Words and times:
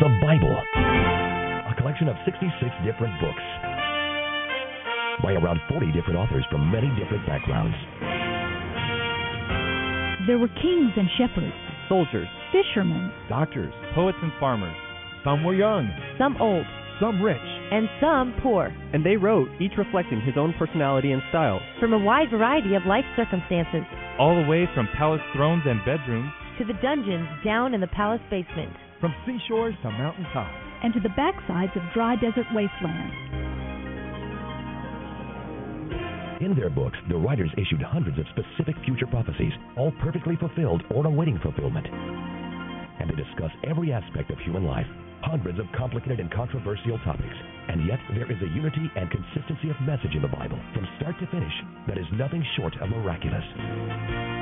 The 0.00 0.08
Bible, 0.24 0.56
a 0.56 1.74
collection 1.76 2.08
of 2.08 2.16
66 2.24 2.48
different 2.88 3.12
books 3.20 3.44
by 5.20 5.36
around 5.36 5.60
40 5.68 5.92
different 5.92 6.16
authors 6.16 6.40
from 6.50 6.72
many 6.72 6.88
different 6.96 7.28
backgrounds. 7.28 7.76
There 10.24 10.38
were 10.40 10.48
kings 10.56 10.96
and 10.96 11.04
shepherds, 11.20 11.52
soldiers, 11.86 12.28
fishermen, 12.48 13.12
doctors, 13.28 13.74
poets, 13.94 14.16
and 14.22 14.32
farmers. 14.40 14.72
Some 15.22 15.44
were 15.44 15.52
young, 15.52 15.92
some 16.16 16.40
old, 16.40 16.64
some 16.98 17.20
rich, 17.20 17.36
and 17.36 17.84
some 18.00 18.32
poor. 18.42 18.72
And 18.94 19.04
they 19.04 19.20
wrote, 19.20 19.50
each 19.60 19.76
reflecting 19.76 20.22
his 20.22 20.40
own 20.40 20.54
personality 20.58 21.12
and 21.12 21.20
style, 21.28 21.60
from 21.78 21.92
a 21.92 21.98
wide 21.98 22.30
variety 22.30 22.74
of 22.74 22.86
life 22.88 23.04
circumstances, 23.16 23.84
all 24.18 24.34
the 24.34 24.48
way 24.48 24.64
from 24.74 24.88
palace 24.96 25.20
thrones 25.36 25.64
and 25.66 25.84
bedrooms 25.84 26.32
to 26.56 26.64
the 26.64 26.80
dungeons 26.80 27.28
down 27.44 27.74
in 27.74 27.82
the 27.82 27.92
palace 27.92 28.24
basement, 28.30 28.72
from 29.00 29.14
seashores 29.26 29.74
to 29.82 29.90
mountain 29.90 30.24
tops, 30.32 30.54
and 30.82 30.92
to 30.94 31.00
the 31.00 31.08
backsides 31.10 31.74
of 31.76 31.82
dry 31.92 32.16
desert 32.16 32.46
wastelands. 32.54 33.14
In 36.40 36.56
their 36.56 36.70
books, 36.70 36.96
the 37.08 37.16
writers 37.16 37.50
issued 37.58 37.82
hundreds 37.82 38.18
of 38.18 38.24
specific 38.32 38.74
future 38.84 39.06
prophecies, 39.06 39.52
all 39.76 39.92
perfectly 40.00 40.36
fulfilled 40.36 40.82
or 40.90 41.06
awaiting 41.06 41.38
fulfillment. 41.42 41.86
And 41.86 43.10
they 43.10 43.14
discuss 43.14 43.50
every 43.64 43.92
aspect 43.92 44.30
of 44.30 44.38
human 44.38 44.64
life, 44.64 44.86
hundreds 45.22 45.58
of 45.58 45.66
complicated 45.76 46.18
and 46.18 46.32
controversial 46.32 46.98
topics. 47.04 47.36
And 47.68 47.86
yet, 47.86 48.00
there 48.14 48.30
is 48.30 48.40
a 48.40 48.54
unity 48.56 48.90
and 48.96 49.10
consistency 49.10 49.68
of 49.68 49.76
message 49.82 50.14
in 50.14 50.22
the 50.22 50.28
Bible, 50.28 50.58
from 50.72 50.88
start 50.98 51.18
to 51.20 51.26
finish, 51.26 51.52
that 51.86 51.98
is 51.98 52.06
nothing 52.14 52.44
short 52.56 52.74
of 52.80 52.88
miraculous. 52.88 54.39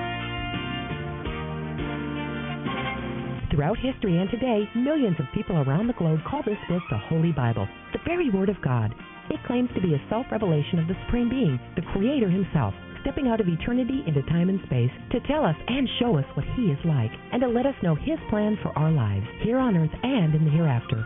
Throughout 3.51 3.79
history 3.79 4.19
and 4.19 4.29
today, 4.29 4.69
millions 4.77 5.17
of 5.19 5.25
people 5.33 5.57
around 5.57 5.87
the 5.87 5.95
globe 5.97 6.21
call 6.29 6.43
this 6.45 6.61
book 6.69 6.83
the 6.91 6.99
Holy 7.09 7.33
Bible, 7.33 7.67
the 7.95 7.99
very 8.05 8.29
Word 8.29 8.51
of 8.51 8.61
God. 8.61 8.95
It 9.31 9.43
claims 9.47 9.71
to 9.75 9.81
be 9.81 9.95
a 9.95 10.09
self 10.11 10.27
revelation 10.31 10.79
of 10.79 10.87
the 10.87 10.97
Supreme 11.07 11.31
Being, 11.31 11.59
the 11.75 11.87
Creator 11.93 12.29
Himself, 12.29 12.75
stepping 13.01 13.29
out 13.29 13.41
of 13.41 13.49
eternity 13.49 14.05
into 14.07 14.21
time 14.29 14.51
and 14.51 14.61
space 14.67 14.93
to 15.13 15.21
tell 15.27 15.47
us 15.47 15.57
and 15.67 15.89
show 15.99 16.19
us 16.19 16.27
what 16.35 16.45
He 16.57 16.69
is 16.69 16.79
like, 16.85 17.11
and 17.33 17.41
to 17.41 17.49
let 17.49 17.65
us 17.65 17.75
know 17.83 17.95
His 17.95 18.21
plan 18.29 18.59
for 18.63 18.77
our 18.77 18.93
lives, 18.93 19.25
here 19.41 19.59
on 19.59 19.77
earth 19.79 19.97
and 20.03 20.35
in 20.35 20.45
the 20.45 20.51
hereafter. 20.51 21.01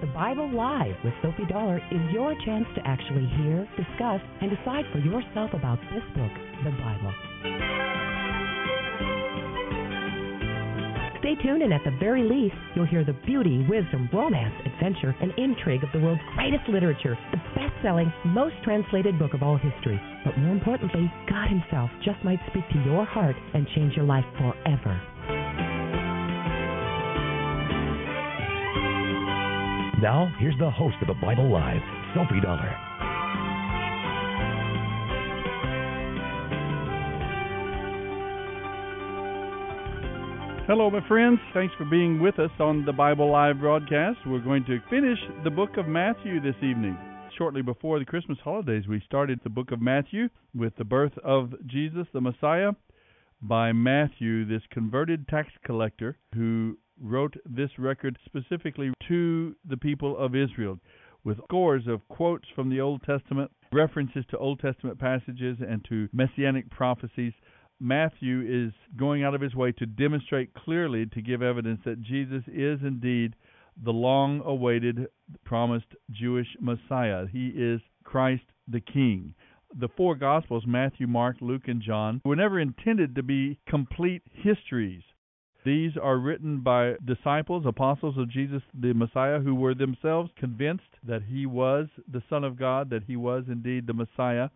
The 0.00 0.12
Bible 0.16 0.48
Live 0.48 0.96
with 1.04 1.12
Sophie 1.20 1.44
Dollar 1.52 1.76
is 1.76 2.12
your 2.12 2.34
chance 2.46 2.64
to 2.74 2.86
actually 2.88 3.28
hear, 3.36 3.68
discuss, 3.76 4.20
and 4.40 4.48
decide 4.48 4.84
for 4.92 4.98
yourself 4.98 5.52
about 5.52 5.78
this 5.92 6.04
book, 6.16 6.32
the 6.64 6.72
Bible. 6.80 8.09
Stay 11.20 11.34
tuned, 11.42 11.62
and 11.62 11.72
at 11.72 11.84
the 11.84 11.90
very 12.00 12.22
least, 12.22 12.56
you'll 12.74 12.86
hear 12.86 13.04
the 13.04 13.12
beauty, 13.26 13.64
wisdom, 13.68 14.08
romance, 14.10 14.54
adventure, 14.64 15.14
and 15.20 15.32
intrigue 15.36 15.84
of 15.84 15.92
the 15.92 16.00
world's 16.00 16.22
greatest 16.34 16.66
literature, 16.66 17.16
the 17.30 17.36
best 17.54 17.74
selling, 17.82 18.10
most 18.24 18.54
translated 18.64 19.18
book 19.18 19.34
of 19.34 19.42
all 19.42 19.58
history. 19.58 20.00
But 20.24 20.38
more 20.38 20.52
importantly, 20.52 21.12
God 21.28 21.48
Himself 21.48 21.90
just 22.02 22.24
might 22.24 22.40
speak 22.48 22.64
to 22.72 22.82
your 22.86 23.04
heart 23.04 23.36
and 23.52 23.68
change 23.76 23.94
your 23.96 24.06
life 24.06 24.24
forever. 24.38 24.96
Now, 30.00 30.32
here's 30.38 30.58
the 30.58 30.70
host 30.70 30.96
of 31.02 31.08
the 31.08 31.20
Bible 31.20 31.52
Live, 31.52 31.82
Sophie 32.14 32.40
Dollar. 32.40 32.89
Hello, 40.70 40.88
my 40.88 41.04
friends. 41.08 41.40
Thanks 41.52 41.74
for 41.76 41.84
being 41.84 42.20
with 42.20 42.38
us 42.38 42.52
on 42.60 42.84
the 42.84 42.92
Bible 42.92 43.28
Live 43.28 43.58
broadcast. 43.58 44.18
We're 44.24 44.38
going 44.38 44.64
to 44.66 44.78
finish 44.88 45.18
the 45.42 45.50
book 45.50 45.70
of 45.76 45.88
Matthew 45.88 46.40
this 46.40 46.54
evening. 46.58 46.96
Shortly 47.36 47.60
before 47.60 47.98
the 47.98 48.04
Christmas 48.04 48.38
holidays, 48.44 48.84
we 48.88 49.02
started 49.04 49.40
the 49.42 49.50
book 49.50 49.72
of 49.72 49.82
Matthew 49.82 50.28
with 50.54 50.76
the 50.76 50.84
birth 50.84 51.18
of 51.24 51.54
Jesus, 51.66 52.06
the 52.12 52.20
Messiah, 52.20 52.70
by 53.42 53.72
Matthew, 53.72 54.44
this 54.44 54.62
converted 54.70 55.26
tax 55.26 55.48
collector 55.64 56.18
who 56.36 56.78
wrote 57.02 57.34
this 57.44 57.70
record 57.76 58.16
specifically 58.24 58.92
to 59.08 59.56
the 59.68 59.76
people 59.76 60.16
of 60.16 60.36
Israel 60.36 60.78
with 61.24 61.38
scores 61.48 61.88
of 61.88 62.06
quotes 62.06 62.46
from 62.54 62.70
the 62.70 62.80
Old 62.80 63.02
Testament, 63.02 63.50
references 63.72 64.24
to 64.30 64.38
Old 64.38 64.60
Testament 64.60 65.00
passages 65.00 65.58
and 65.68 65.84
to 65.88 66.08
messianic 66.12 66.70
prophecies 66.70 67.32
Matthew 67.80 68.42
is 68.46 68.72
going 68.96 69.24
out 69.24 69.34
of 69.34 69.40
his 69.40 69.54
way 69.54 69.72
to 69.72 69.86
demonstrate 69.86 70.52
clearly 70.52 71.06
to 71.06 71.22
give 71.22 71.42
evidence 71.42 71.80
that 71.84 72.02
Jesus 72.02 72.42
is 72.46 72.80
indeed 72.82 73.34
the 73.82 73.92
long 73.92 74.42
awaited 74.44 75.06
promised 75.44 75.86
Jewish 76.10 76.48
Messiah. 76.60 77.26
He 77.32 77.48
is 77.48 77.80
Christ 78.04 78.44
the 78.68 78.80
King. 78.80 79.34
The 79.78 79.88
four 79.96 80.14
Gospels, 80.14 80.64
Matthew, 80.66 81.06
Mark, 81.06 81.36
Luke, 81.40 81.68
and 81.68 81.80
John, 81.80 82.20
were 82.24 82.36
never 82.36 82.60
intended 82.60 83.14
to 83.14 83.22
be 83.22 83.58
complete 83.66 84.22
histories. 84.32 85.02
These 85.64 85.92
are 85.96 86.18
written 86.18 86.60
by 86.60 86.96
disciples, 87.04 87.64
apostles 87.66 88.16
of 88.18 88.30
Jesus 88.30 88.62
the 88.74 88.92
Messiah, 88.94 89.40
who 89.40 89.54
were 89.54 89.74
themselves 89.74 90.30
convinced 90.36 90.96
that 91.06 91.22
he 91.22 91.46
was 91.46 91.88
the 92.10 92.22
Son 92.28 92.44
of 92.44 92.58
God, 92.58 92.90
that 92.90 93.04
he 93.04 93.16
was 93.16 93.44
indeed 93.46 93.86
the 93.86 93.94
Messiah, 93.94 94.48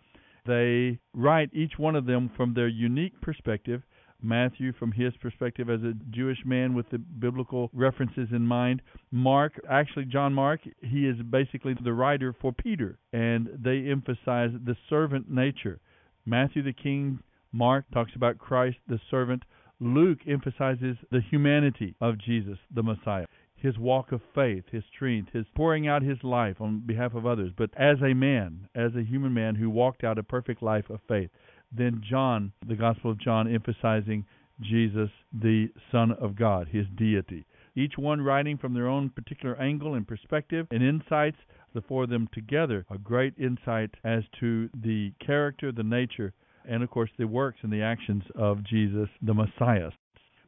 they 0.47 0.99
write 1.13 1.51
each 1.53 1.79
one 1.79 1.97
of 1.97 2.07
them 2.07 2.31
from 2.37 2.55
their 2.55 2.69
unique 2.69 3.21
perspective. 3.21 3.83
Matthew 4.23 4.73
from 4.73 4.93
his 4.93 5.13
perspective 5.21 5.69
as 5.69 5.83
a 5.83 5.93
Jewish 6.11 6.39
man 6.47 6.75
with 6.75 6.89
the 6.91 6.99
biblical 6.99 7.71
references 7.75 8.29
in 8.33 8.47
mind. 8.47 8.81
Mark, 9.11 9.61
actually, 9.69 10.07
John 10.07 10.33
Mark, 10.33 10.61
he 10.81 11.07
is 11.07 11.17
basically 11.31 11.75
the 11.75 11.93
writer 11.93 12.35
for 12.41 12.53
Peter, 12.53 12.99
and 13.13 13.51
they 13.63 13.91
emphasize 13.91 14.51
the 14.65 14.77
servant 14.89 15.31
nature. 15.31 15.79
Matthew 16.25 16.63
the 16.63 16.73
king, 16.73 17.19
Mark 17.53 17.85
talks 17.93 18.13
about 18.17 18.39
Christ 18.39 18.79
the 18.89 18.99
servant. 19.11 19.43
Luke 19.79 20.21
emphasizes 20.27 20.97
the 21.11 21.21
humanity 21.31 21.95
of 22.01 22.19
Jesus, 22.19 22.57
the 22.75 22.83
Messiah 22.83 23.27
his 23.65 23.79
walk 23.79 24.13
of 24.13 24.21
faith, 24.35 24.63
his 24.71 24.85
strength, 24.95 25.33
his 25.33 25.47
pouring 25.57 25.89
out 25.89 26.03
his 26.03 26.23
life 26.23 26.61
on 26.61 26.83
behalf 26.85 27.15
of 27.15 27.25
others, 27.25 27.51
but 27.57 27.71
as 27.79 27.97
a 28.03 28.13
man, 28.13 28.69
as 28.75 28.95
a 28.95 29.03
human 29.03 29.33
man 29.33 29.55
who 29.55 29.71
walked 29.71 30.05
out 30.05 30.19
a 30.19 30.23
perfect 30.23 30.63
life 30.63 30.91
of 30.91 31.01
faith. 31.09 31.31
Then 31.73 32.03
John, 32.07 32.53
the 32.69 32.77
Gospel 32.77 33.11
of 33.11 33.19
John, 33.19 33.53
emphasizing 33.53 34.27
Jesus, 34.61 35.09
the 35.33 35.69
Son 35.91 36.13
of 36.13 36.37
God, 36.37 36.69
his 36.69 36.85
deity. 36.95 37.47
Each 37.75 37.95
one 37.97 38.21
writing 38.21 38.59
from 38.59 38.75
their 38.75 38.87
own 38.87 39.09
particular 39.09 39.59
angle 39.59 39.95
and 39.95 40.07
perspective 40.07 40.67
and 40.71 40.83
insights, 40.83 41.39
the 41.73 41.81
four 41.81 42.05
of 42.05 42.11
them 42.11 42.29
together, 42.35 42.85
a 42.91 42.99
great 42.99 43.33
insight 43.39 43.91
as 44.05 44.25
to 44.41 44.69
the 44.75 45.11
character, 45.25 45.73
the 45.73 45.83
nature, 45.83 46.35
and 46.69 46.83
of 46.83 46.91
course 46.91 47.11
the 47.19 47.27
works 47.27 47.61
and 47.63 47.73
the 47.73 47.83
actions 47.83 48.25
of 48.37 48.63
Jesus, 48.63 49.09
the 49.23 49.33
Messiah 49.33 49.91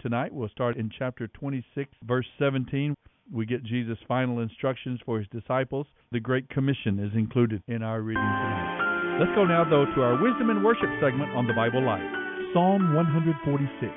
tonight. 0.07 0.33
We'll 0.33 0.49
start 0.51 0.77
in 0.77 0.89
chapter 0.97 1.27
26, 1.27 1.91
verse 2.05 2.27
17. 2.39 2.95
We 3.33 3.47
get 3.47 3.65
Jesus' 3.65 3.99
final 4.07 4.41
instructions 4.41 5.01
for 5.05 5.19
his 5.19 5.29
disciples. 5.29 5.87
The 6.13 6.21
Great 6.21 6.49
Commission 6.49 6.99
is 6.99 7.13
included 7.17 7.63
in 7.67 7.83
our 7.83 8.01
reading 8.01 8.23
tonight. 8.23 9.19
Let's 9.19 9.35
go 9.35 9.45
now, 9.45 9.65
though, 9.65 9.87
to 9.95 10.03
our 10.03 10.23
wisdom 10.23 10.51
and 10.51 10.65
worship 10.65 10.89
segment 11.01 11.33
on 11.33 11.47
the 11.47 11.55
Bible 11.55 11.85
Live. 11.85 12.07
Psalm 12.53 12.95
146. 12.95 13.93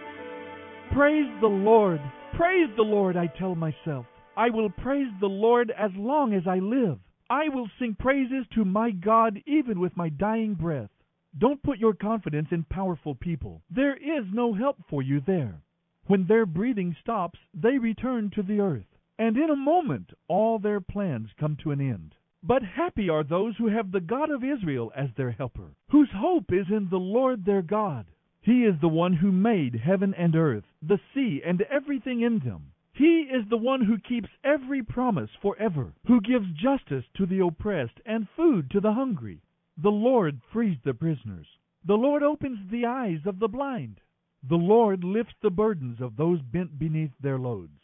Praise 0.94 1.30
the 1.42 1.48
Lord! 1.48 2.02
Praise 2.36 2.70
the 2.76 2.84
Lord, 2.84 3.18
I 3.18 3.28
tell 3.28 3.54
myself. 3.54 4.06
I 4.36 4.50
will 4.50 4.70
praise 4.70 5.12
the 5.20 5.28
Lord 5.28 5.72
as 5.78 5.92
long 5.96 6.34
as 6.34 6.44
I 6.48 6.60
live. 6.60 7.00
I 7.30 7.50
will 7.50 7.70
sing 7.78 7.96
praises 8.00 8.46
to 8.56 8.66
my 8.66 8.92
God 8.92 9.40
even 9.46 9.80
with 9.80 9.96
my 9.96 10.10
dying 10.10 10.56
breath. 10.56 10.90
Don't 11.38 11.62
put 11.62 11.78
your 11.78 11.94
confidence 11.94 12.48
in 12.52 12.64
powerful 12.64 13.14
people. 13.14 13.62
There 13.70 13.96
is 13.96 14.26
no 14.34 14.54
help 14.54 14.78
for 14.90 15.04
you 15.04 15.22
there. 15.28 15.62
When 16.08 16.26
their 16.26 16.48
breathing 16.48 16.96
stops, 17.02 17.38
they 17.54 17.78
return 17.78 18.32
to 18.32 18.42
the 18.42 18.62
earth, 18.62 18.89
and 19.20 19.36
in 19.36 19.50
a 19.50 19.56
moment 19.56 20.14
all 20.30 20.58
their 20.58 20.80
plans 20.80 21.30
come 21.38 21.58
to 21.58 21.72
an 21.72 21.82
end. 21.82 22.16
But 22.42 22.64
happy 22.64 23.10
are 23.10 23.24
those 23.24 23.58
who 23.58 23.68
have 23.68 23.92
the 23.92 24.00
God 24.00 24.32
of 24.32 24.46
Israel 24.46 24.94
as 24.96 25.10
their 25.16 25.32
helper, 25.32 25.76
whose 25.90 26.10
hope 26.16 26.54
is 26.54 26.68
in 26.70 26.88
the 26.90 27.00
Lord 27.00 27.44
their 27.44 27.62
God. 27.62 28.06
He 28.42 28.64
is 28.64 28.80
the 28.80 28.88
one 28.88 29.12
who 29.12 29.34
made 29.34 29.76
heaven 29.76 30.14
and 30.14 30.38
earth, 30.38 30.64
the 30.82 31.02
sea, 31.14 31.42
and 31.46 31.62
everything 31.64 32.22
in 32.22 32.40
them. 32.40 32.72
He 32.94 33.24
is 33.24 33.48
the 33.50 33.58
one 33.58 33.82
who 33.82 33.98
keeps 34.00 34.30
every 34.42 34.82
promise 34.84 35.32
forever, 35.42 35.94
who 36.08 36.22
gives 36.22 36.52
justice 36.54 37.06
to 37.16 37.26
the 37.26 37.40
oppressed 37.40 38.00
and 38.06 38.30
food 38.38 38.72
to 38.72 38.80
the 38.80 38.94
hungry. 38.94 39.42
The 39.78 39.92
Lord 39.92 40.40
frees 40.54 40.78
the 40.84 40.94
prisoners. 40.94 41.48
The 41.84 41.98
Lord 41.98 42.24
opens 42.24 42.70
the 42.72 42.86
eyes 42.86 43.26
of 43.26 43.40
the 43.40 43.50
blind. 43.50 44.00
The 44.48 44.58
Lord 44.58 45.04
lifts 45.04 45.36
the 45.42 45.50
burdens 45.50 46.00
of 46.00 46.16
those 46.16 46.42
bent 46.42 46.80
beneath 46.80 47.12
their 47.20 47.38
loads. 47.38 47.79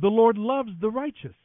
The 0.00 0.08
Lord 0.08 0.36
loves 0.36 0.70
the 0.80 0.90
righteous. 0.90 1.36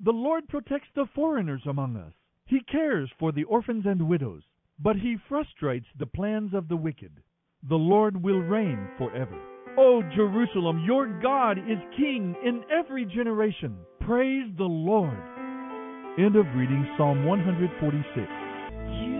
The 0.00 0.12
Lord 0.12 0.48
protects 0.48 0.88
the 0.94 1.06
foreigners 1.14 1.62
among 1.66 1.96
us. 1.96 2.12
He 2.44 2.60
cares 2.60 3.10
for 3.18 3.32
the 3.32 3.44
orphans 3.44 3.86
and 3.86 4.08
widows, 4.08 4.42
but 4.78 4.96
he 4.96 5.16
frustrates 5.28 5.86
the 5.98 6.06
plans 6.06 6.52
of 6.52 6.68
the 6.68 6.76
wicked. 6.76 7.12
The 7.68 7.76
Lord 7.76 8.22
will 8.22 8.40
reign 8.40 8.88
forever. 8.98 9.40
O 9.78 10.02
Jerusalem, 10.14 10.84
your 10.84 11.06
God 11.20 11.58
is 11.58 11.78
king 11.96 12.34
in 12.44 12.62
every 12.70 13.04
generation. 13.06 13.76
Praise 14.00 14.50
the 14.56 14.64
Lord. 14.64 15.18
End 16.18 16.36
of 16.36 16.46
reading 16.54 16.86
Psalm 16.96 17.24
146. 17.24 19.15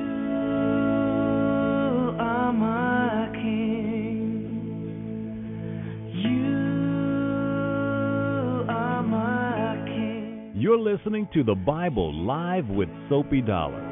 Listening 10.97 11.29
to 11.35 11.45
the 11.45 11.55
Bible 11.55 12.15
Live 12.25 12.69
with 12.69 12.89
Sophie 13.11 13.43
Dollar. 13.43 13.83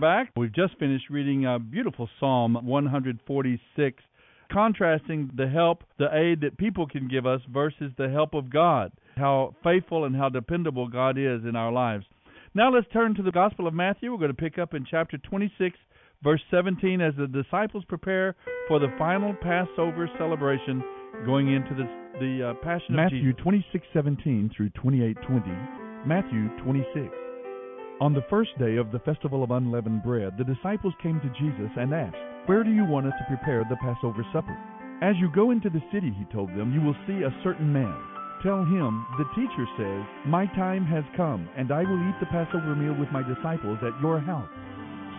Back. 0.00 0.31
We've 0.52 0.68
just 0.68 0.78
finished 0.78 1.08
reading 1.08 1.46
a 1.46 1.58
beautiful 1.58 2.10
Psalm 2.20 2.58
146, 2.62 4.02
contrasting 4.52 5.30
the 5.34 5.48
help, 5.48 5.82
the 5.98 6.14
aid 6.14 6.42
that 6.42 6.58
people 6.58 6.86
can 6.86 7.08
give 7.08 7.26
us 7.26 7.40
versus 7.50 7.90
the 7.96 8.10
help 8.10 8.34
of 8.34 8.50
God. 8.50 8.92
How 9.16 9.54
faithful 9.64 10.04
and 10.04 10.14
how 10.14 10.28
dependable 10.28 10.88
God 10.88 11.16
is 11.16 11.44
in 11.48 11.56
our 11.56 11.72
lives. 11.72 12.04
Now 12.54 12.70
let's 12.70 12.86
turn 12.92 13.14
to 13.14 13.22
the 13.22 13.30
Gospel 13.30 13.66
of 13.66 13.72
Matthew. 13.72 14.12
We're 14.12 14.18
going 14.18 14.30
to 14.30 14.34
pick 14.34 14.58
up 14.58 14.74
in 14.74 14.84
chapter 14.90 15.16
26, 15.16 15.74
verse 16.22 16.42
17, 16.50 17.00
as 17.00 17.14
the 17.16 17.28
disciples 17.28 17.84
prepare 17.88 18.36
for 18.68 18.78
the 18.78 18.92
final 18.98 19.34
Passover 19.40 20.10
celebration 20.18 20.84
going 21.24 21.50
into 21.50 21.74
the, 21.74 21.88
the 22.20 22.50
uh, 22.50 22.54
Passion 22.62 22.94
of 22.94 23.04
Matthew 23.04 23.32
Jesus. 23.32 23.72
26:17 23.94 24.54
through 24.54 24.68
28:20. 24.70 26.06
Matthew 26.06 26.48
26. 26.62 27.31
On 28.00 28.12
the 28.12 28.24
first 28.28 28.58
day 28.58 28.76
of 28.76 28.90
the 28.90 28.98
festival 29.00 29.44
of 29.44 29.52
unleavened 29.52 30.02
bread, 30.02 30.36
the 30.36 30.44
disciples 30.44 30.94
came 31.02 31.20
to 31.20 31.28
Jesus 31.38 31.70
and 31.76 31.94
asked, 31.94 32.16
"Where 32.46 32.64
do 32.64 32.70
you 32.70 32.84
want 32.84 33.06
us 33.06 33.14
to 33.18 33.24
prepare 33.36 33.62
the 33.64 33.76
Passover 33.76 34.24
supper?" 34.32 34.56
As 35.02 35.16
you 35.18 35.30
go 35.30 35.50
into 35.50 35.70
the 35.70 35.82
city, 35.92 36.10
he 36.10 36.24
told 36.26 36.48
them, 36.50 36.72
you 36.72 36.80
will 36.80 36.96
see 37.06 37.22
a 37.22 37.34
certain 37.42 37.72
man. 37.72 37.94
Tell 38.42 38.64
him, 38.64 39.06
the 39.18 39.28
teacher 39.36 39.66
says, 39.76 40.04
"My 40.26 40.46
time 40.46 40.84
has 40.86 41.04
come, 41.14 41.48
and 41.56 41.70
I 41.70 41.84
will 41.84 42.08
eat 42.08 42.18
the 42.18 42.26
Passover 42.26 42.74
meal 42.74 42.94
with 42.94 43.12
my 43.12 43.22
disciples 43.22 43.78
at 43.82 44.00
your 44.00 44.18
house." 44.18 44.50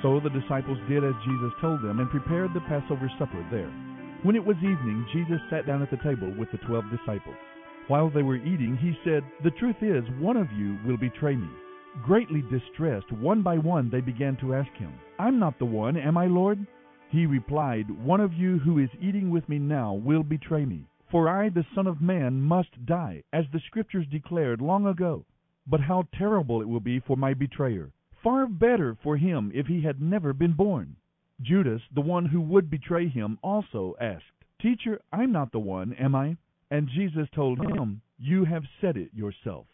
So 0.01 0.19
the 0.19 0.29
disciples 0.29 0.79
did 0.89 1.03
as 1.05 1.15
Jesus 1.23 1.53
told 1.61 1.81
them 1.81 2.01
and 2.01 2.09
prepared 2.09 2.53
the 2.53 2.61
Passover 2.61 3.09
supper 3.17 3.45
there. 3.49 3.71
When 4.23 4.35
it 4.35 4.45
was 4.45 4.57
evening, 4.57 5.05
Jesus 5.13 5.41
sat 5.49 5.65
down 5.65 5.81
at 5.81 5.89
the 5.89 5.97
table 5.97 6.31
with 6.31 6.51
the 6.51 6.57
twelve 6.57 6.89
disciples. 6.89 7.37
While 7.87 8.09
they 8.09 8.23
were 8.23 8.35
eating, 8.35 8.75
he 8.75 8.97
said, 9.03 9.23
The 9.41 9.51
truth 9.51 9.81
is, 9.81 10.03
one 10.19 10.35
of 10.37 10.51
you 10.51 10.77
will 10.85 10.97
betray 10.97 11.35
me. 11.35 11.49
Greatly 12.01 12.42
distressed, 12.50 13.12
one 13.12 13.44
by 13.44 13.57
one 13.57 13.90
they 13.90 14.01
began 14.01 14.36
to 14.38 14.56
ask 14.56 14.72
him, 14.74 14.92
I'm 15.19 15.38
not 15.38 15.60
the 15.60 15.66
one, 15.66 15.95
am 15.95 16.18
I, 16.18 16.25
Lord? 16.25 16.66
He 17.10 17.28
replied, 17.28 17.90
One 17.92 18.19
of 18.19 18.34
you 18.34 18.57
who 18.57 18.80
is 18.80 18.90
eating 19.00 19.30
with 19.30 19.48
me 19.48 19.60
now 19.60 19.94
will 19.94 20.24
betray 20.24 20.66
me. 20.66 20.88
For 21.12 21.30
I, 21.30 21.50
the 21.50 21.66
Son 21.75 21.86
of 21.86 22.01
Man, 22.01 22.42
must 22.42 22.86
die, 22.88 23.24
as 23.31 23.45
the 23.54 23.60
Scriptures 23.68 24.07
declared 24.07 24.60
long 24.60 24.88
ago. 24.88 25.24
But 25.68 25.81
how 25.81 26.07
terrible 26.18 26.62
it 26.62 26.68
will 26.68 26.80
be 26.80 27.00
for 27.00 27.16
my 27.16 27.36
betrayer! 27.36 27.92
Far 28.24 28.48
better 28.48 28.95
for 28.95 29.16
him 29.16 29.51
if 29.54 29.68
he 29.68 29.81
had 29.81 30.01
never 30.01 30.34
been 30.34 30.54
born. 30.54 30.95
Judas, 31.42 31.84
the 31.94 32.01
one 32.01 32.25
who 32.25 32.42
would 32.42 32.69
betray 32.69 33.07
him, 33.07 33.38
also 33.44 33.95
asked, 34.01 34.25
Teacher, 34.60 35.00
I'm 35.12 35.31
not 35.31 35.51
the 35.51 35.60
one, 35.60 35.94
am 35.94 36.16
I? 36.16 36.38
And 36.72 36.90
Jesus 36.90 37.30
told 37.36 37.60
him, 37.60 38.01
You 38.18 38.45
have 38.45 38.63
said 38.81 38.98
it 38.98 39.13
yourself. 39.13 39.68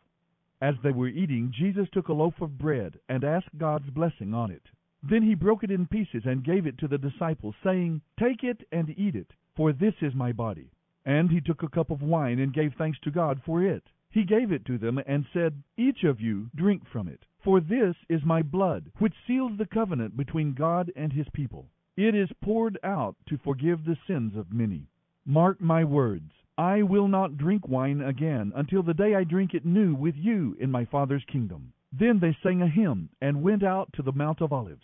As 0.62 0.76
they 0.84 0.92
were 0.92 1.08
eating, 1.08 1.52
Jesus 1.52 1.90
took 1.90 2.10
a 2.10 2.14
loaf 2.14 2.42
of 2.42 2.58
bread 2.58 3.00
and 3.08 3.24
asked 3.24 3.58
God's 3.58 3.90
blessing 3.90 4.34
on 4.34 4.52
it. 4.52 4.64
Then 5.02 5.24
he 5.24 5.34
broke 5.34 5.64
it 5.64 5.72
in 5.72 5.88
pieces 5.88 6.26
and 6.26 6.44
gave 6.44 6.68
it 6.68 6.78
to 6.80 6.88
the 6.88 6.98
disciples, 6.98 7.56
saying, 7.64 8.02
Take 8.20 8.44
it 8.44 8.68
and 8.72 8.90
eat 8.98 9.16
it, 9.16 9.34
for 9.56 9.72
this 9.72 9.94
is 10.02 10.14
my 10.14 10.34
body. 10.34 10.72
And 11.06 11.32
he 11.32 11.40
took 11.40 11.64
a 11.64 11.70
cup 11.70 11.90
of 11.90 12.02
wine 12.02 12.40
and 12.40 12.54
gave 12.54 12.74
thanks 12.74 13.00
to 13.02 13.12
God 13.12 13.42
for 13.46 13.64
it. 13.64 13.84
He 14.10 14.26
gave 14.26 14.52
it 14.52 14.66
to 14.66 14.78
them 14.78 15.00
and 15.08 15.26
said, 15.32 15.64
Each 15.78 16.04
of 16.04 16.20
you 16.20 16.50
drink 16.54 16.86
from 16.88 17.08
it, 17.08 17.26
for 17.42 17.62
this 17.62 17.96
is 18.10 18.26
my 18.26 18.42
blood, 18.42 18.92
which 18.98 19.14
seals 19.26 19.58
the 19.58 19.66
covenant 19.66 20.18
between 20.18 20.54
God 20.54 20.92
and 20.96 21.14
his 21.14 21.30
people. 21.30 21.70
It 21.96 22.16
is 22.16 22.32
poured 22.42 22.78
out 22.84 23.16
to 23.28 23.38
forgive 23.38 23.86
the 23.86 23.98
sins 24.08 24.36
of 24.36 24.52
many. 24.52 24.88
Mark 25.26 25.62
my 25.62 25.86
words. 25.86 26.32
I 26.60 26.82
will 26.82 27.08
not 27.08 27.38
drink 27.38 27.70
wine 27.70 28.02
again 28.02 28.52
until 28.54 28.84
the 28.84 28.94
day 28.94 29.16
I 29.16 29.24
drink 29.24 29.54
it 29.54 29.66
new 29.66 29.96
with 29.96 30.16
you 30.18 30.58
in 30.60 30.70
my 30.70 30.84
Father's 30.84 31.24
kingdom. 31.32 31.72
Then 31.94 32.20
they 32.20 32.36
sang 32.44 32.62
a 32.62 32.68
hymn 32.68 33.08
and 33.22 33.42
went 33.42 33.64
out 33.64 33.94
to 33.94 34.02
the 34.02 34.12
Mount 34.12 34.42
of 34.42 34.52
Olives. 34.52 34.84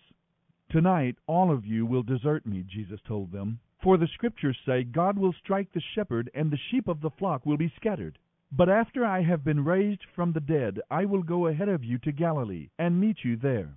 Tonight 0.71 1.17
all 1.27 1.51
of 1.51 1.65
you 1.65 1.85
will 1.85 2.01
desert 2.01 2.45
me, 2.45 2.63
Jesus 2.65 3.01
told 3.05 3.33
them. 3.33 3.59
For 3.83 3.97
the 3.97 4.07
scriptures 4.07 4.57
say, 4.65 4.85
God 4.85 5.17
will 5.17 5.33
strike 5.33 5.69
the 5.73 5.81
shepherd, 5.81 6.31
and 6.33 6.49
the 6.49 6.57
sheep 6.71 6.87
of 6.87 7.01
the 7.01 7.09
flock 7.09 7.45
will 7.45 7.57
be 7.57 7.73
scattered. 7.75 8.19
But 8.53 8.69
after 8.69 9.03
I 9.03 9.21
have 9.23 9.43
been 9.43 9.65
raised 9.65 10.05
from 10.15 10.31
the 10.31 10.39
dead, 10.39 10.79
I 10.89 11.03
will 11.03 11.23
go 11.23 11.47
ahead 11.47 11.67
of 11.67 11.83
you 11.83 11.97
to 11.97 12.13
Galilee, 12.13 12.69
and 12.79 13.01
meet 13.01 13.17
you 13.25 13.35
there. 13.35 13.75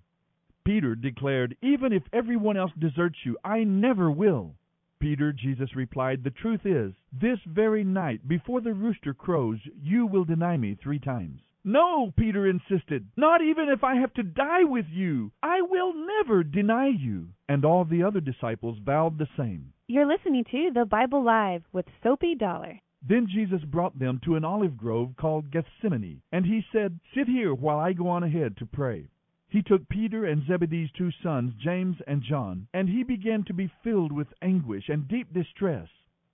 Peter 0.64 0.94
declared, 0.94 1.56
Even 1.62 1.92
if 1.92 2.04
everyone 2.12 2.56
else 2.56 2.72
deserts 2.78 3.18
you, 3.24 3.36
I 3.42 3.64
never 3.64 4.08
will. 4.08 4.54
Peter, 5.00 5.32
Jesus 5.32 5.74
replied, 5.76 6.24
The 6.24 6.30
truth 6.30 6.64
is, 6.64 6.92
this 7.12 7.38
very 7.46 7.84
night, 7.84 8.26
before 8.26 8.60
the 8.60 8.72
rooster 8.72 9.14
crows, 9.14 9.58
you 9.80 10.06
will 10.06 10.24
deny 10.24 10.56
me 10.56 10.74
three 10.74 10.98
times. 10.98 11.40
No, 11.64 12.12
Peter 12.16 12.46
insisted, 12.46 13.06
not 13.16 13.42
even 13.42 13.68
if 13.68 13.84
I 13.84 13.96
have 13.96 14.14
to 14.14 14.22
die 14.22 14.64
with 14.64 14.86
you. 14.88 15.32
I 15.42 15.60
will 15.60 15.92
never 15.92 16.42
deny 16.42 16.88
you. 16.88 17.28
And 17.48 17.64
all 17.64 17.84
the 17.84 18.02
other 18.02 18.20
disciples 18.20 18.78
vowed 18.78 19.18
the 19.18 19.28
same. 19.36 19.72
You're 19.86 20.06
listening 20.06 20.44
to 20.50 20.70
The 20.72 20.86
Bible 20.86 21.22
Live 21.22 21.64
with 21.72 21.86
Sophie 22.02 22.34
Dollar. 22.34 22.80
Then 23.02 23.26
Jesus 23.26 23.62
brought 23.64 23.98
them 23.98 24.20
to 24.24 24.34
an 24.34 24.44
olive 24.44 24.76
grove 24.76 25.14
called 25.16 25.50
Gethsemane, 25.50 26.22
and 26.32 26.44
he 26.44 26.64
said, 26.72 26.98
Sit 27.14 27.28
here 27.28 27.54
while 27.54 27.78
I 27.78 27.92
go 27.92 28.08
on 28.08 28.22
ahead 28.22 28.56
to 28.56 28.66
pray. 28.66 29.08
He 29.50 29.62
took 29.62 29.88
Peter 29.88 30.26
and 30.26 30.44
Zebedee's 30.44 30.92
two 30.92 31.10
sons, 31.10 31.54
James 31.54 31.96
and 32.06 32.22
John, 32.22 32.68
and 32.74 32.86
he 32.86 33.02
began 33.02 33.44
to 33.44 33.54
be 33.54 33.72
filled 33.82 34.12
with 34.12 34.34
anguish 34.42 34.90
and 34.90 35.08
deep 35.08 35.32
distress. 35.32 35.88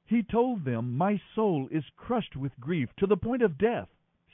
He 0.05 0.25
told 0.25 0.65
them, 0.65 0.97
My 0.97 1.21
soul 1.33 1.69
is 1.71 1.85
crushed 1.97 2.35
with 2.35 2.59
grief 2.59 2.91
to 2.97 3.07
the 3.07 3.17
point 3.17 3.43
of 3.43 3.57
death. 3.57 3.89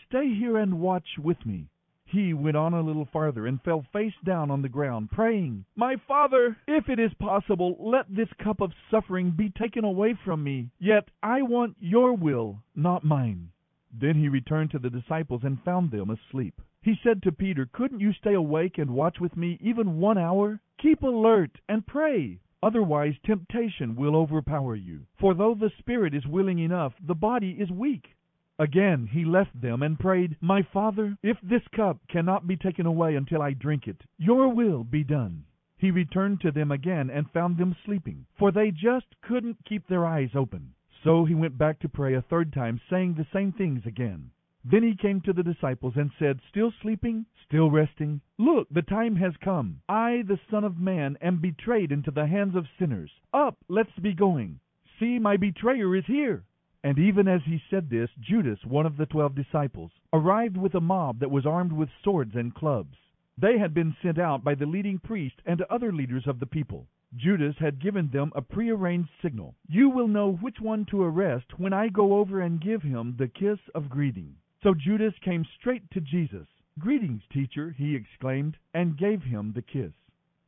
Stay 0.07 0.33
here 0.35 0.57
and 0.57 0.81
watch 0.81 1.19
with 1.19 1.45
me. 1.45 1.69
He 2.07 2.33
went 2.33 2.57
on 2.57 2.73
a 2.73 2.81
little 2.81 3.05
farther 3.05 3.47
and 3.47 3.63
fell 3.63 3.83
face 3.93 4.17
down 4.25 4.51
on 4.51 4.63
the 4.63 4.69
ground, 4.71 5.11
praying, 5.11 5.67
My 5.77 5.97
Father, 5.97 6.57
if 6.67 6.89
it 6.89 6.99
is 6.99 7.13
possible, 7.15 7.77
let 7.79 8.07
this 8.09 8.33
cup 8.43 8.63
of 8.63 8.73
suffering 8.91 9.31
be 9.31 9.51
taken 9.51 9.85
away 9.85 10.15
from 10.15 10.43
me. 10.43 10.71
Yet 10.79 11.11
I 11.23 11.43
want 11.43 11.77
your 11.79 12.15
will, 12.15 12.63
not 12.75 13.05
mine. 13.05 13.51
Then 13.93 14.17
he 14.17 14.31
returned 14.31 14.71
to 14.71 14.79
the 14.79 14.89
disciples 14.89 15.45
and 15.45 15.63
found 15.63 15.91
them 15.91 16.09
asleep. 16.09 16.61
He 16.83 16.99
said 17.03 17.23
to 17.23 17.33
Peter, 17.33 17.67
Couldn't 17.67 18.01
you 18.01 18.13
stay 18.15 18.33
awake 18.33 18.79
and 18.79 18.95
watch 18.95 19.21
with 19.21 19.37
me 19.37 19.59
even 19.61 20.01
one 20.01 20.17
hour? 20.17 20.61
Keep 20.79 21.03
alert 21.03 21.61
and 21.69 21.87
pray. 21.87 22.41
Otherwise, 22.63 23.19
temptation 23.23 23.97
will 23.97 24.17
overpower 24.17 24.75
you. 24.75 25.07
For 25.19 25.35
though 25.35 25.55
the 25.55 25.71
spirit 25.79 26.15
is 26.15 26.27
willing 26.27 26.59
enough, 26.59 26.95
the 27.01 27.15
body 27.15 27.51
is 27.53 27.71
weak. 27.71 28.17
Again 28.59 29.07
he 29.07 29.25
left 29.25 29.59
them 29.59 29.83
and 29.83 29.99
prayed, 29.99 30.37
My 30.41 30.63
Father, 30.63 31.17
if 31.23 31.39
this 31.43 31.67
cup 31.69 31.99
cannot 32.09 32.47
be 32.47 32.57
taken 32.57 32.87
away 32.87 33.15
until 33.15 33.41
I 33.43 33.53
drink 33.53 33.87
it, 33.87 34.03
your 34.19 34.49
will 34.49 34.85
be 34.85 35.05
done. 35.05 35.45
He 35.79 35.91
returned 35.91 36.41
to 36.43 36.51
them 36.51 36.71
again 36.71 37.09
and 37.09 37.31
found 37.31 37.57
them 37.57 37.75
sleeping, 37.85 38.27
for 38.39 38.53
they 38.53 38.71
just 38.71 39.07
couldn't 39.23 39.65
keep 39.65 39.87
their 39.87 40.05
eyes 40.05 40.35
open. 40.35 40.75
So 41.03 41.25
he 41.25 41.35
went 41.35 41.57
back 41.57 41.79
to 41.81 41.89
pray 41.89 42.15
a 42.15 42.23
third 42.23 42.53
time, 42.53 42.81
saying 42.91 43.15
the 43.15 43.27
same 43.33 43.53
things 43.53 43.87
again. 43.87 44.31
Then 44.63 44.83
he 44.83 44.95
came 44.95 45.23
to 45.23 45.33
the 45.33 45.43
disciples 45.43 45.95
and 45.97 46.11
said, 46.19 46.41
Still 46.51 46.73
sleeping? 46.83 47.25
Still 47.47 47.71
resting? 47.71 48.21
Look, 48.39 48.69
the 48.71 48.83
time 48.83 49.17
has 49.17 49.33
come. 49.43 49.81
I, 49.89 50.23
the 50.23 50.39
Son 50.51 50.65
of 50.65 50.79
Man, 50.79 51.17
am 51.23 51.41
betrayed 51.41 51.91
into 51.93 52.11
the 52.11 52.27
hands 52.27 52.55
of 52.55 52.69
sinners. 52.79 53.11
Up, 53.33 53.57
let's 53.69 53.99
be 54.01 54.13
going. 54.13 54.61
See, 54.99 55.19
my 55.19 55.39
betrayer 55.39 55.97
is 55.97 56.05
here. 56.07 56.45
And 56.85 56.99
even 56.99 57.27
as 57.27 57.43
he 57.45 57.63
said 57.71 57.89
this, 57.89 58.11
Judas, 58.21 58.65
one 58.65 58.87
of 58.87 58.97
the 58.97 59.07
twelve 59.07 59.35
disciples, 59.35 59.93
arrived 60.13 60.57
with 60.57 60.75
a 60.75 60.81
mob 60.81 61.21
that 61.21 61.31
was 61.31 61.47
armed 61.47 61.73
with 61.73 61.89
swords 62.03 62.35
and 62.35 62.55
clubs. 62.55 62.97
They 63.39 63.59
had 63.59 63.73
been 63.73 63.97
sent 64.03 64.19
out 64.19 64.45
by 64.45 64.55
the 64.55 64.67
leading 64.67 64.99
priest 64.99 65.37
and 65.47 65.63
other 65.63 65.93
leaders 65.93 66.27
of 66.27 66.39
the 66.39 66.47
people. 66.47 66.87
Judas 67.17 67.57
had 67.59 67.81
given 67.81 68.11
them 68.11 68.31
a 68.35 68.43
prearranged 68.43 69.11
signal. 69.23 69.57
You 69.67 69.89
will 69.89 70.07
know 70.07 70.33
which 70.33 70.61
one 70.61 70.85
to 70.87 71.03
arrest 71.03 71.59
when 71.59 71.73
I 71.73 71.89
go 71.89 72.17
over 72.19 72.41
and 72.41 72.61
give 72.61 72.83
him 72.83 73.17
the 73.19 73.29
kiss 73.29 73.59
of 73.75 73.89
greeting. 73.89 74.37
So 74.63 74.75
Judas 74.75 75.15
came 75.25 75.47
straight 75.59 75.91
to 75.93 76.01
Jesus. 76.01 76.47
Greetings, 76.79 77.23
teacher, 77.33 77.75
he 77.77 77.95
exclaimed, 77.95 78.57
and 78.75 78.99
gave 78.99 79.23
him 79.23 79.53
the 79.55 79.63
kiss. 79.63 79.93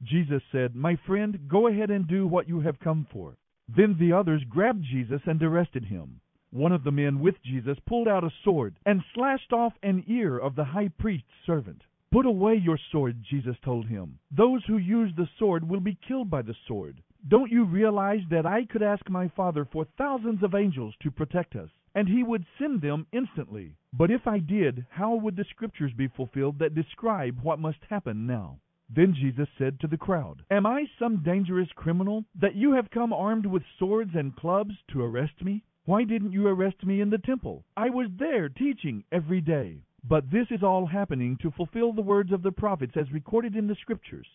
Jesus 0.02 0.42
said, 0.50 0.74
My 0.74 0.96
friend, 1.06 1.48
go 1.48 1.66
ahead 1.66 1.90
and 1.90 2.06
do 2.06 2.26
what 2.26 2.48
you 2.48 2.60
have 2.60 2.78
come 2.80 3.06
for. 3.10 3.36
Then 3.68 3.96
the 3.98 4.12
others 4.12 4.42
grabbed 4.48 4.84
Jesus 4.84 5.22
and 5.24 5.42
arrested 5.42 5.84
him. 5.84 6.20
One 6.50 6.72
of 6.72 6.84
the 6.84 6.90
men 6.90 7.20
with 7.20 7.42
Jesus 7.42 7.78
pulled 7.86 8.06
out 8.06 8.24
a 8.24 8.30
sword 8.44 8.76
and 8.84 9.02
slashed 9.14 9.52
off 9.52 9.72
an 9.82 10.04
ear 10.06 10.36
of 10.36 10.56
the 10.56 10.64
high 10.64 10.88
priest's 10.88 11.32
servant. 11.46 11.82
Put 12.10 12.26
away 12.26 12.56
your 12.56 12.78
sword, 12.90 13.22
Jesus 13.22 13.56
told 13.64 13.86
him. 13.86 14.18
Those 14.30 14.62
who 14.66 14.76
use 14.76 15.14
the 15.16 15.28
sword 15.38 15.66
will 15.66 15.80
be 15.80 15.96
killed 16.06 16.28
by 16.28 16.42
the 16.42 16.56
sword. 16.68 17.02
Don't 17.26 17.50
you 17.50 17.64
realize 17.64 18.20
that 18.28 18.44
I 18.44 18.66
could 18.66 18.82
ask 18.82 19.08
my 19.08 19.28
Father 19.28 19.64
for 19.64 19.86
thousands 19.96 20.42
of 20.42 20.54
angels 20.54 20.94
to 21.00 21.10
protect 21.10 21.56
us, 21.56 21.70
and 21.94 22.06
he 22.06 22.22
would 22.22 22.44
send 22.58 22.82
them 22.82 23.06
instantly? 23.12 23.76
But 23.92 24.10
if 24.10 24.26
I 24.26 24.38
did, 24.38 24.86
how 24.90 25.14
would 25.14 25.36
the 25.36 25.44
scriptures 25.44 25.92
be 25.92 26.08
fulfilled 26.08 26.58
that 26.58 26.74
describe 26.74 27.40
what 27.42 27.58
must 27.58 27.84
happen 27.90 28.26
now? 28.26 28.58
Then 28.88 29.14
Jesus 29.14 29.48
said 29.56 29.80
to 29.80 29.86
the 29.86 29.98
crowd, 29.98 30.44
Am 30.50 30.66
I 30.66 30.86
some 30.98 31.22
dangerous 31.22 31.70
criminal 31.72 32.24
that 32.34 32.54
you 32.54 32.72
have 32.72 32.90
come 32.90 33.12
armed 33.12 33.46
with 33.46 33.62
swords 33.78 34.14
and 34.14 34.34
clubs 34.34 34.74
to 34.88 35.02
arrest 35.02 35.42
me? 35.42 35.64
Why 35.84 36.04
didn't 36.04 36.32
you 36.32 36.46
arrest 36.46 36.84
me 36.84 37.00
in 37.00 37.10
the 37.10 37.18
temple? 37.18 37.64
I 37.76 37.90
was 37.90 38.08
there 38.18 38.48
teaching 38.48 39.04
every 39.10 39.40
day. 39.40 39.82
But 40.04 40.30
this 40.30 40.50
is 40.50 40.62
all 40.62 40.86
happening 40.86 41.36
to 41.38 41.50
fulfill 41.50 41.92
the 41.92 42.02
words 42.02 42.32
of 42.32 42.42
the 42.42 42.52
prophets 42.52 42.96
as 42.96 43.12
recorded 43.12 43.54
in 43.54 43.66
the 43.66 43.76
Scriptures. 43.76 44.26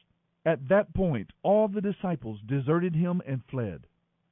At 0.45 0.67
that 0.69 0.93
point, 0.93 1.33
all 1.43 1.67
the 1.67 1.81
disciples 1.81 2.39
deserted 2.45 2.95
him 2.95 3.21
and 3.25 3.43
fled. 3.45 3.85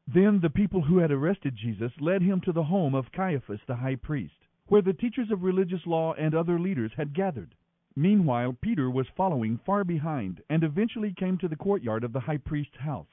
Then 0.07 0.39
the 0.39 0.49
people 0.49 0.83
who 0.83 0.99
had 0.99 1.11
arrested 1.11 1.55
Jesus 1.55 1.91
led 1.99 2.21
him 2.21 2.39
to 2.41 2.51
the 2.51 2.63
home 2.63 2.95
of 2.95 3.11
Caiaphas 3.11 3.61
the 3.65 3.75
high 3.75 3.95
priest, 3.95 4.44
where 4.67 4.81
the 4.81 4.93
teachers 4.93 5.31
of 5.31 5.43
religious 5.43 5.85
law 5.85 6.13
and 6.13 6.33
other 6.33 6.59
leaders 6.59 6.91
had 6.97 7.13
gathered. 7.13 7.55
Meanwhile, 7.95 8.57
Peter 8.61 8.89
was 8.89 9.07
following 9.15 9.59
far 9.65 9.83
behind 9.83 10.41
and 10.49 10.63
eventually 10.63 11.13
came 11.13 11.37
to 11.37 11.47
the 11.47 11.55
courtyard 11.55 12.03
of 12.03 12.13
the 12.13 12.19
high 12.19 12.37
priest's 12.37 12.77
house. 12.77 13.07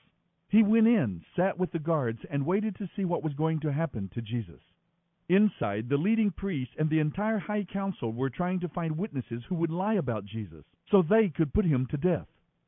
He 0.49 0.63
went 0.63 0.87
in, 0.87 1.25
sat 1.37 1.59
with 1.59 1.73
the 1.73 1.79
guards, 1.79 2.21
and 2.31 2.45
waited 2.45 2.77
to 2.77 2.89
see 2.97 3.05
what 3.05 3.23
was 3.23 3.33
going 3.35 3.61
to 3.61 3.73
happen 3.73 4.11
to 4.15 4.21
Jesus. 4.21 4.61
Inside, 5.29 5.89
the 5.89 5.97
leading 5.97 6.31
priests 6.31 6.75
and 6.79 6.91
the 6.91 6.99
entire 6.99 7.39
high 7.39 7.65
council 7.65 8.13
were 8.13 8.29
trying 8.29 8.61
to 8.61 8.69
find 8.69 8.99
witnesses 8.99 9.43
who 9.49 9.55
would 9.55 9.71
lie 9.71 9.95
about 9.95 10.25
Jesus 10.25 10.65
so 10.91 11.01
they 11.01 11.29
could 11.29 11.55
put 11.55 11.65
him 11.65 11.87
to 11.87 11.97
death. 11.97 12.27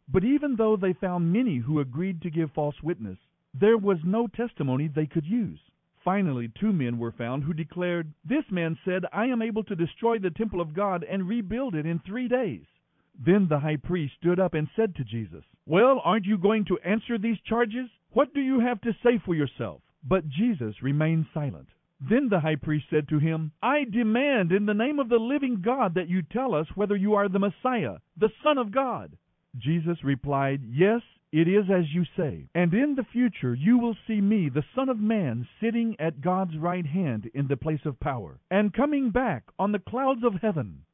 But 0.08 0.24
even 0.24 0.56
though 0.56 0.76
they 0.76 0.92
found 0.92 1.32
many 1.32 1.58
who 1.58 1.80
agreed 1.80 2.22
to 2.22 2.30
give 2.30 2.52
false 2.52 2.82
witness, 2.82 3.18
there 3.52 3.76
was 3.76 3.98
no 4.04 4.28
testimony 4.28 4.88
they 4.88 5.06
could 5.06 5.26
use. 5.26 5.60
Finally, 6.04 6.48
two 6.60 6.72
men 6.72 6.98
were 6.98 7.12
found 7.12 7.42
who 7.42 7.54
declared, 7.54 8.12
This 8.24 8.44
man 8.50 8.78
said, 8.84 9.06
I 9.10 9.24
am 9.26 9.40
able 9.40 9.64
to 9.64 9.74
destroy 9.74 10.18
the 10.18 10.30
temple 10.30 10.60
of 10.60 10.74
God 10.74 11.02
and 11.02 11.26
rebuild 11.26 11.74
it 11.74 11.86
in 11.86 11.98
three 11.98 12.28
days. 12.28 12.66
Then 13.18 13.48
the 13.48 13.60
high 13.60 13.76
priest 13.76 14.14
stood 14.20 14.38
up 14.38 14.52
and 14.52 14.68
said 14.76 14.94
to 14.96 15.04
Jesus, 15.04 15.44
Well, 15.64 16.02
aren't 16.04 16.26
you 16.26 16.36
going 16.36 16.66
to 16.66 16.78
answer 16.80 17.16
these 17.16 17.40
charges? 17.40 17.88
What 18.10 18.34
do 18.34 18.40
you 18.40 18.60
have 18.60 18.80
to 18.82 18.96
say 19.02 19.18
for 19.18 19.34
yourself? 19.34 19.80
But 20.04 20.28
Jesus 20.28 20.82
remained 20.82 21.26
silent. 21.32 21.68
Then 22.00 22.28
the 22.28 22.40
high 22.40 22.56
priest 22.56 22.86
said 22.90 23.08
to 23.08 23.18
him, 23.18 23.52
I 23.62 23.84
demand 23.84 24.52
in 24.52 24.66
the 24.66 24.74
name 24.74 24.98
of 24.98 25.08
the 25.08 25.18
living 25.18 25.62
God 25.62 25.94
that 25.94 26.08
you 26.08 26.20
tell 26.22 26.54
us 26.54 26.66
whether 26.74 26.96
you 26.96 27.14
are 27.14 27.28
the 27.28 27.38
Messiah, 27.38 27.96
the 28.16 28.32
Son 28.42 28.58
of 28.58 28.72
God. 28.72 29.16
Jesus 29.56 30.04
replied, 30.04 30.62
Yes, 30.64 31.00
it 31.34 31.48
is 31.48 31.64
as 31.68 31.92
you 31.92 32.04
say. 32.16 32.46
And 32.54 32.72
in 32.72 32.94
the 32.94 33.02
future 33.12 33.54
you 33.54 33.76
will 33.76 33.96
see 34.06 34.20
me, 34.20 34.48
the 34.48 34.62
Son 34.72 34.88
of 34.88 35.00
Man, 35.00 35.48
sitting 35.60 35.96
at 35.98 36.20
God's 36.20 36.56
right 36.56 36.86
hand 36.86 37.28
in 37.34 37.48
the 37.48 37.56
place 37.56 37.84
of 37.84 37.98
power, 37.98 38.38
and 38.52 38.72
coming 38.72 39.10
back 39.10 39.42
on 39.58 39.72
the 39.72 39.80
clouds 39.80 40.22
of 40.22 40.40
heaven. 40.40 40.84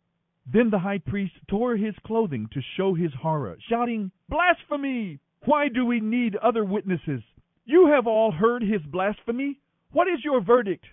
Then 0.50 0.70
the 0.70 0.78
high 0.78 0.96
priest 0.96 1.34
tore 1.46 1.76
his 1.76 1.94
clothing 2.06 2.48
to 2.54 2.62
show 2.74 2.94
his 2.94 3.12
horror, 3.12 3.58
shouting, 3.68 4.12
Blasphemy! 4.30 5.20
Why 5.44 5.68
do 5.68 5.84
we 5.84 6.00
need 6.00 6.36
other 6.36 6.64
witnesses? 6.64 7.22
You 7.66 7.88
have 7.88 8.06
all 8.06 8.32
heard 8.32 8.62
his 8.62 8.80
blasphemy. 8.82 9.60
What 9.92 10.08
is 10.08 10.24
your 10.24 10.40
verdict? 10.40 10.86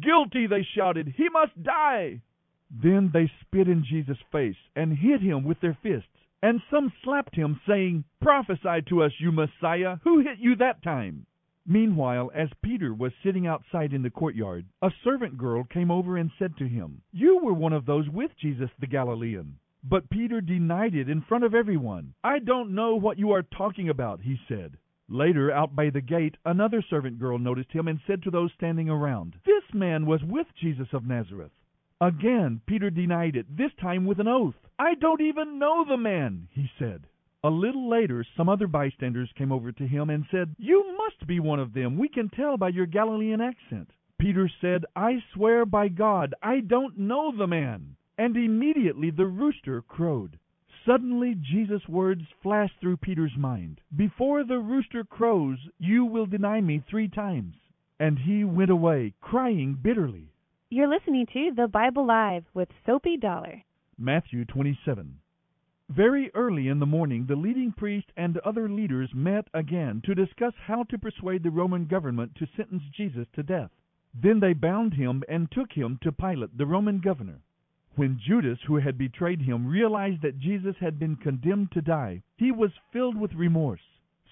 Guilty, 0.00 0.46
they 0.46 0.64
shouted. 0.76 1.14
He 1.16 1.28
must 1.30 1.60
die. 1.60 2.22
Then 2.70 3.10
they 3.12 3.30
spit 3.40 3.66
in 3.66 3.84
Jesus' 3.84 4.18
face 4.30 4.56
and 4.76 4.96
hit 4.96 5.20
him 5.20 5.42
with 5.42 5.60
their 5.60 5.76
fists. 5.82 6.08
And 6.44 6.60
some 6.70 6.92
slapped 7.02 7.34
him, 7.34 7.58
saying, 7.66 8.04
Prophesy 8.20 8.82
to 8.90 9.02
us, 9.02 9.12
you 9.18 9.32
Messiah. 9.32 9.96
Who 10.04 10.18
hit 10.18 10.38
you 10.38 10.54
that 10.56 10.82
time? 10.82 11.24
Meanwhile, 11.66 12.32
as 12.34 12.50
Peter 12.60 12.92
was 12.92 13.14
sitting 13.22 13.46
outside 13.46 13.94
in 13.94 14.02
the 14.02 14.10
courtyard, 14.10 14.66
a 14.82 14.92
servant 15.02 15.38
girl 15.38 15.64
came 15.64 15.90
over 15.90 16.18
and 16.18 16.30
said 16.38 16.54
to 16.58 16.68
him, 16.68 17.00
You 17.12 17.38
were 17.38 17.54
one 17.54 17.72
of 17.72 17.86
those 17.86 18.10
with 18.10 18.30
Jesus 18.36 18.68
the 18.78 18.86
Galilean. 18.86 19.58
But 19.82 20.10
Peter 20.10 20.42
denied 20.42 20.94
it 20.94 21.08
in 21.08 21.22
front 21.22 21.44
of 21.44 21.54
everyone. 21.54 22.12
I 22.22 22.40
don't 22.40 22.74
know 22.74 22.94
what 22.94 23.18
you 23.18 23.30
are 23.30 23.42
talking 23.42 23.88
about, 23.88 24.20
he 24.20 24.38
said. 24.46 24.76
Later, 25.08 25.50
out 25.50 25.74
by 25.74 25.88
the 25.88 26.02
gate, 26.02 26.36
another 26.44 26.82
servant 26.82 27.18
girl 27.18 27.38
noticed 27.38 27.72
him 27.72 27.88
and 27.88 27.98
said 28.06 28.22
to 28.22 28.30
those 28.30 28.52
standing 28.52 28.90
around, 28.90 29.36
This 29.46 29.64
man 29.72 30.04
was 30.04 30.22
with 30.22 30.48
Jesus 30.60 30.88
of 30.92 31.06
Nazareth. 31.06 31.52
Again, 32.00 32.60
Peter 32.66 32.90
denied 32.90 33.36
it, 33.36 33.56
this 33.56 33.72
time 33.80 34.04
with 34.04 34.18
an 34.18 34.28
oath. 34.28 34.56
I 34.78 34.94
don't 34.94 35.20
even 35.20 35.58
know 35.58 35.84
the 35.84 35.96
man, 35.96 36.48
he 36.50 36.68
said. 36.78 37.06
A 37.44 37.50
little 37.50 37.88
later, 37.88 38.24
some 38.36 38.48
other 38.48 38.66
bystanders 38.66 39.30
came 39.36 39.52
over 39.52 39.70
to 39.70 39.86
him 39.86 40.10
and 40.10 40.24
said, 40.30 40.56
You 40.58 40.96
must 40.96 41.26
be 41.26 41.40
one 41.40 41.60
of 41.60 41.72
them. 41.72 41.98
We 41.98 42.08
can 42.08 42.30
tell 42.30 42.56
by 42.56 42.70
your 42.70 42.86
Galilean 42.86 43.40
accent. 43.40 43.90
Peter 44.18 44.48
said, 44.60 44.84
I 44.96 45.22
swear 45.34 45.66
by 45.66 45.88
God, 45.88 46.34
I 46.42 46.60
don't 46.60 46.98
know 46.98 47.30
the 47.36 47.46
man. 47.46 47.96
And 48.16 48.36
immediately 48.36 49.10
the 49.10 49.26
rooster 49.26 49.82
crowed. 49.82 50.38
Suddenly 50.86 51.34
Jesus' 51.34 51.88
words 51.88 52.22
flashed 52.42 52.80
through 52.80 52.96
Peter's 52.96 53.36
mind. 53.36 53.80
Before 53.94 54.42
the 54.42 54.58
rooster 54.58 55.04
crows, 55.04 55.58
you 55.78 56.04
will 56.04 56.26
deny 56.26 56.60
me 56.60 56.78
three 56.80 57.08
times. 57.08 57.56
And 58.00 58.18
he 58.18 58.44
went 58.44 58.70
away, 58.70 59.14
crying 59.20 59.74
bitterly. 59.80 60.33
You're 60.74 60.88
listening 60.88 61.26
to 61.32 61.52
The 61.54 61.68
Bible 61.68 62.04
Live 62.04 62.46
with 62.52 62.68
Sophie 62.84 63.16
Dollar. 63.16 63.62
Matthew 63.96 64.44
27. 64.44 65.20
Very 65.88 66.32
early 66.34 66.66
in 66.66 66.80
the 66.80 66.84
morning, 66.84 67.26
the 67.28 67.36
leading 67.36 67.70
priest 67.70 68.08
and 68.16 68.38
other 68.38 68.68
leaders 68.68 69.08
met 69.14 69.46
again 69.54 70.02
to 70.04 70.16
discuss 70.16 70.52
how 70.66 70.82
to 70.90 70.98
persuade 70.98 71.44
the 71.44 71.52
Roman 71.52 71.86
government 71.86 72.34
to 72.34 72.48
sentence 72.56 72.82
Jesus 72.92 73.28
to 73.36 73.44
death. 73.44 73.70
Then 74.20 74.40
they 74.40 74.52
bound 74.52 74.94
him 74.94 75.22
and 75.28 75.48
took 75.48 75.70
him 75.70 76.00
to 76.02 76.10
Pilate, 76.10 76.58
the 76.58 76.66
Roman 76.66 76.98
governor. 76.98 77.38
When 77.94 78.18
Judas, 78.26 78.58
who 78.66 78.74
had 78.78 78.98
betrayed 78.98 79.42
him, 79.42 79.68
realized 79.68 80.22
that 80.22 80.40
Jesus 80.40 80.74
had 80.80 80.98
been 80.98 81.14
condemned 81.14 81.70
to 81.74 81.82
die, 81.82 82.20
he 82.36 82.50
was 82.50 82.72
filled 82.92 83.16
with 83.16 83.32
remorse. 83.34 83.86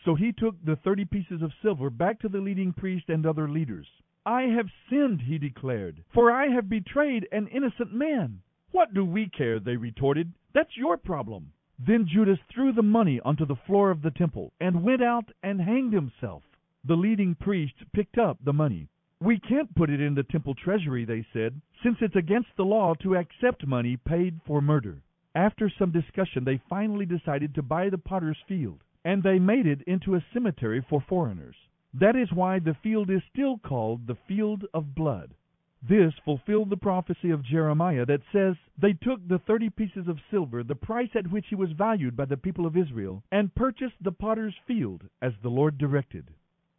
So 0.05 0.17
he 0.17 0.33
took 0.33 0.57
the 0.65 0.75
thirty 0.75 1.05
pieces 1.05 1.41
of 1.41 1.53
silver 1.63 1.89
back 1.89 2.19
to 2.23 2.29
the 2.29 2.41
leading 2.41 2.73
priest 2.73 3.05
and 3.11 3.25
other 3.27 3.49
leaders. 3.49 3.87
I 4.25 4.43
have 4.43 4.71
sinned, 4.89 5.23
he 5.23 5.39
declared, 5.39 6.05
for 6.15 6.31
I 6.31 6.49
have 6.49 6.69
betrayed 6.69 7.27
an 7.33 7.49
innocent 7.49 7.93
man. 7.93 8.41
What 8.71 8.95
do 8.95 9.05
we 9.05 9.29
care? 9.29 9.59
They 9.59 9.77
retorted. 9.77 10.33
That's 10.55 10.77
your 10.77 10.97
problem. 10.97 11.53
Then 11.79 12.07
Judas 12.07 12.39
threw 12.49 12.73
the 12.73 12.83
money 12.83 13.19
onto 13.21 13.45
the 13.45 13.57
floor 13.67 13.91
of 13.91 14.01
the 14.01 14.13
temple 14.13 14.53
and 14.61 14.85
went 14.85 15.03
out 15.03 15.33
and 15.43 15.61
hanged 15.61 15.93
himself. 15.93 16.45
The 16.85 16.97
leading 16.97 17.35
priests 17.35 17.83
picked 17.93 18.17
up 18.17 18.39
the 18.45 18.53
money. 18.53 18.89
We 19.21 19.41
can't 19.41 19.75
put 19.75 19.91
it 19.91 20.01
in 20.01 20.15
the 20.15 20.23
temple 20.23 20.55
treasury, 20.55 21.05
they 21.05 21.27
said, 21.33 21.61
since 21.83 21.97
it's 22.01 22.17
against 22.17 22.57
the 22.57 22.65
law 22.65 22.95
to 23.03 23.17
accept 23.17 23.67
money 23.67 23.97
paid 23.97 24.41
for 24.47 24.61
murder. 24.61 25.03
After 25.35 25.69
some 25.69 25.91
discussion, 25.91 26.45
they 26.45 26.59
finally 26.69 27.07
decided 27.07 27.55
to 27.55 27.63
buy 27.63 27.89
the 27.89 27.99
potter's 27.99 28.39
field, 28.47 28.85
and 29.05 29.23
they 29.23 29.41
made 29.41 29.67
it 29.67 29.83
into 29.83 30.15
a 30.15 30.25
cemetery 30.33 30.81
for 30.89 31.01
foreigners. 31.01 31.57
That 31.95 32.17
is 32.17 32.33
why 32.33 32.59
the 32.59 32.75
field 32.83 33.11
is 33.11 33.23
still 33.31 33.59
called 33.59 34.07
the 34.07 34.17
Field 34.27 34.65
of 34.73 34.95
Blood. 34.95 35.35
This 35.83 36.15
fulfilled 36.25 36.71
the 36.71 36.77
prophecy 36.77 37.31
of 37.31 37.43
Jeremiah 37.43 38.07
that 38.07 38.23
says, 38.33 38.57
They 38.79 38.93
took 38.93 39.27
the 39.27 39.41
thirty 39.41 39.69
pieces 39.69 40.07
of 40.07 40.21
silver, 40.31 40.63
the 40.63 40.77
price 40.77 41.11
at 41.15 41.31
which 41.31 41.49
he 41.49 41.57
was 41.57 41.73
valued 41.73 42.17
by 42.17 42.25
the 42.25 42.37
people 42.37 42.67
of 42.67 42.77
Israel, 42.77 43.25
and 43.33 43.55
purchased 43.55 43.97
the 44.01 44.13
potter's 44.13 44.55
field, 44.67 45.09
as 45.21 45.33
the 45.43 45.51
Lord 45.51 45.77
directed. 45.79 46.33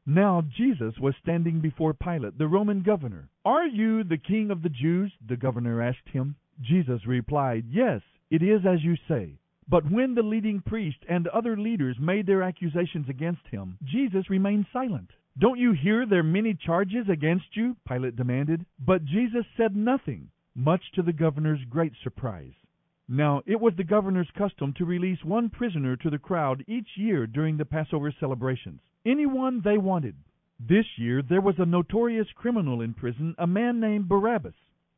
Now 0.05 0.41
Jesus 0.41 0.97
was 0.99 1.15
standing 1.21 1.59
before 1.59 1.93
Pilate, 1.93 2.37
the 2.37 2.47
Roman 2.47 2.81
governor. 2.81 3.29
Are 3.45 3.67
you 3.67 4.03
the 4.03 4.17
king 4.17 4.51
of 4.51 4.61
the 4.61 4.69
Jews? 4.69 5.13
the 5.25 5.37
governor 5.37 5.81
asked 5.81 6.09
him. 6.09 6.35
Jesus 6.61 7.05
replied, 7.05 7.65
Yes, 7.67 8.01
it 8.29 8.41
is 8.41 8.65
as 8.65 8.83
you 8.83 8.95
say. 9.07 9.37
But 9.73 9.89
when 9.89 10.13
the 10.13 10.21
leading 10.21 10.61
priest 10.61 10.99
and 11.09 11.27
other 11.29 11.57
leaders 11.57 11.97
made 11.99 12.27
their 12.27 12.43
accusations 12.43 13.09
against 13.09 13.47
him, 13.49 13.79
Jesus 13.83 14.29
remained 14.29 14.67
silent. 14.71 15.09
Don't 15.39 15.57
you 15.57 15.71
hear 15.71 16.05
their 16.05 16.21
many 16.21 16.53
charges 16.53 17.09
against 17.09 17.57
you? 17.57 17.75
Pilate 17.87 18.15
demanded. 18.15 18.67
But 18.77 19.03
Jesus 19.03 19.47
said 19.57 19.75
nothing, 19.75 20.29
much 20.53 20.83
to 20.93 21.01
the 21.01 21.11
governor's 21.11 21.63
great 21.71 21.93
surprise. 22.03 22.53
Now, 23.07 23.41
it 23.47 23.59
was 23.59 23.73
the 23.75 23.83
governor's 23.83 24.29
custom 24.37 24.73
to 24.73 24.85
release 24.85 25.23
one 25.23 25.49
prisoner 25.49 25.95
to 25.95 26.09
the 26.11 26.19
crowd 26.19 26.63
each 26.67 26.89
year 26.95 27.25
during 27.25 27.57
the 27.57 27.65
Passover 27.65 28.13
celebrations, 28.19 28.79
anyone 29.07 29.59
they 29.59 29.79
wanted. 29.79 30.17
This 30.59 30.85
year, 30.99 31.23
there 31.23 31.41
was 31.41 31.55
a 31.57 31.65
notorious 31.65 32.27
criminal 32.35 32.81
in 32.81 32.93
prison, 32.93 33.33
a 33.39 33.47
man 33.47 33.79
named 33.79 34.07
Barabbas. 34.07 34.53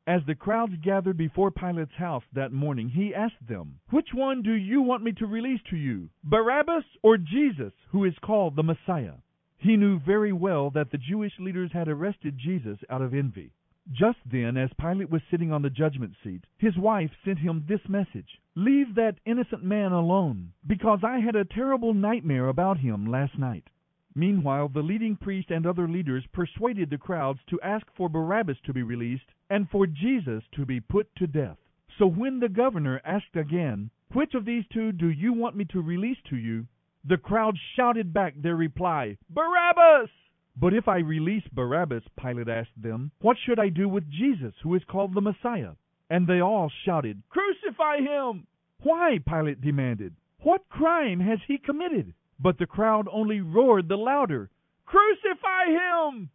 As 0.08 0.24
the 0.28 0.36
crowds 0.36 0.76
gathered 0.84 1.18
before 1.18 1.50
Pilate's 1.50 1.96
house 1.96 2.24
that 2.32 2.52
morning, 2.52 2.90
he 2.90 3.16
asked 3.16 3.48
them, 3.48 3.80
Which 3.90 4.14
one 4.14 4.44
do 4.44 4.54
you 4.54 4.84
want 4.84 5.02
me 5.04 5.12
to 5.14 5.26
release 5.26 5.62
to 5.72 5.76
you, 5.76 6.12
Barabbas 6.24 6.86
or 7.02 7.18
Jesus, 7.18 7.74
who 7.90 8.04
is 8.04 8.14
called 8.20 8.56
the 8.56 8.62
Messiah? 8.62 9.16
He 9.58 9.78
knew 9.78 9.98
very 9.98 10.32
well 10.32 10.70
that 10.70 10.92
the 10.92 11.00
Jewish 11.00 11.40
leaders 11.40 11.72
had 11.72 11.88
arrested 11.88 12.38
Jesus 12.38 12.78
out 12.88 13.02
of 13.02 13.16
envy. 13.16 13.52
Just 13.92 14.20
then, 14.32 14.58
as 14.58 14.70
Pilate 14.74 15.10
was 15.10 15.24
sitting 15.32 15.52
on 15.52 15.64
the 15.64 15.72
judgment 15.72 16.14
seat, 16.24 16.44
his 16.58 16.78
wife 16.78 17.12
sent 17.24 17.40
him 17.40 17.66
this 17.68 17.90
message 17.90 18.40
Leave 18.54 18.94
that 18.94 19.20
innocent 19.26 19.64
man 19.64 19.92
alone, 19.92 20.54
because 20.68 21.00
I 21.04 21.18
had 21.18 21.36
a 21.36 21.46
terrible 21.46 21.96
nightmare 21.96 22.48
about 22.48 22.78
him 22.78 23.08
last 23.08 23.40
night. 23.40 23.72
Meanwhile, 24.16 24.70
the 24.70 24.82
leading 24.82 25.18
priest 25.18 25.52
and 25.52 25.68
other 25.68 25.88
leaders 25.88 26.26
persuaded 26.32 26.90
the 26.90 26.98
crowds 26.98 27.40
to 27.48 27.62
ask 27.62 27.86
for 27.96 28.10
Barabbas 28.10 28.58
to 28.66 28.74
be 28.74 28.82
released 28.82 29.30
and 29.50 29.70
for 29.70 29.86
Jesus 29.86 30.44
to 30.54 30.66
be 30.66 30.80
put 30.80 31.14
to 31.18 31.28
death. 31.28 31.58
So 32.00 32.08
when 32.08 32.40
the 32.40 32.50
governor 32.50 33.02
asked 33.04 33.36
again, 33.36 33.90
Which 34.14 34.34
of 34.34 34.46
these 34.46 34.66
two 34.72 34.92
do 34.92 35.10
you 35.10 35.34
want 35.34 35.56
me 35.56 35.66
to 35.66 35.82
release 35.82 36.18
to 36.30 36.38
you? 36.38 36.68
the 37.08 37.18
crowd 37.18 37.56
shouted 37.76 38.14
back 38.14 38.34
their 38.36 38.56
reply, 38.56 39.18
Barabbas! 39.30 40.10
But 40.58 40.74
if 40.74 40.88
I 40.88 40.98
release 41.00 41.44
Barabbas, 41.52 42.04
Pilate 42.20 42.48
asked 42.48 42.82
them, 42.82 43.12
what 43.20 43.38
should 43.46 43.60
I 43.60 43.70
do 43.70 43.88
with 43.88 44.10
Jesus, 44.10 44.54
who 44.64 44.74
is 44.74 44.84
called 44.86 45.14
the 45.14 45.22
Messiah? 45.22 45.74
And 46.10 46.26
they 46.26 46.40
all 46.40 46.72
shouted, 46.84 47.22
Crucify 47.30 47.98
him! 47.98 48.48
Why? 48.82 49.20
Pilate 49.28 49.62
demanded. 49.62 50.16
What 50.40 50.68
crime 50.70 51.20
has 51.20 51.40
he 51.48 51.58
committed? 51.58 52.14
But 52.40 52.58
the 52.58 52.68
crowd 52.68 53.08
only 53.12 53.42
roared 53.42 53.88
the 53.88 53.98
louder, 53.98 54.50
Crucify 54.86 55.66
him! 55.66 56.30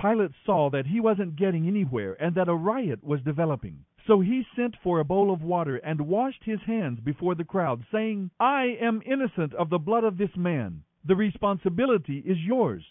Pilate 0.00 0.32
saw 0.44 0.70
that 0.70 0.86
he 0.86 1.00
wasn't 1.00 1.36
getting 1.36 1.66
anywhere 1.66 2.14
and 2.22 2.34
that 2.34 2.48
a 2.48 2.54
riot 2.54 3.02
was 3.02 3.22
developing. 3.22 3.84
So 4.06 4.20
he 4.20 4.46
sent 4.54 4.76
for 4.82 5.00
a 5.00 5.04
bowl 5.04 5.32
of 5.32 5.42
water 5.42 5.76
and 5.76 6.00
washed 6.00 6.44
his 6.44 6.60
hands 6.62 7.00
before 7.00 7.34
the 7.34 7.44
crowd, 7.44 7.84
saying, 7.90 8.30
I 8.38 8.76
am 8.80 9.02
innocent 9.04 9.52
of 9.54 9.68
the 9.68 9.78
blood 9.78 10.04
of 10.04 10.16
this 10.16 10.36
man. 10.36 10.84
The 11.04 11.16
responsibility 11.16 12.18
is 12.18 12.38
yours. 12.38 12.84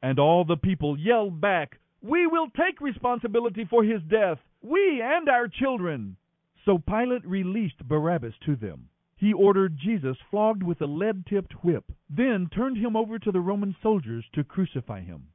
And 0.00 0.18
all 0.18 0.44
the 0.44 0.56
people 0.56 0.98
yelled 0.98 1.40
back, 1.40 1.78
We 2.00 2.26
will 2.26 2.48
take 2.50 2.80
responsibility 2.80 3.64
for 3.64 3.84
his 3.84 4.02
death, 4.02 4.38
we 4.62 5.02
and 5.02 5.28
our 5.28 5.48
children. 5.48 6.16
So 6.64 6.78
Pilate 6.78 7.26
released 7.26 7.86
Barabbas 7.86 8.34
to 8.46 8.56
them. 8.56 8.88
He 9.22 9.32
ordered 9.32 9.78
Jesus 9.78 10.16
flogged 10.32 10.64
with 10.64 10.82
a 10.82 10.86
lead 10.86 11.26
tipped 11.26 11.52
whip, 11.62 11.84
then 12.10 12.48
turned 12.48 12.76
him 12.76 12.96
over 12.96 13.20
to 13.20 13.30
the 13.30 13.40
Roman 13.40 13.76
soldiers 13.80 14.24
to 14.32 14.42
crucify 14.42 15.02
him. 15.02 15.28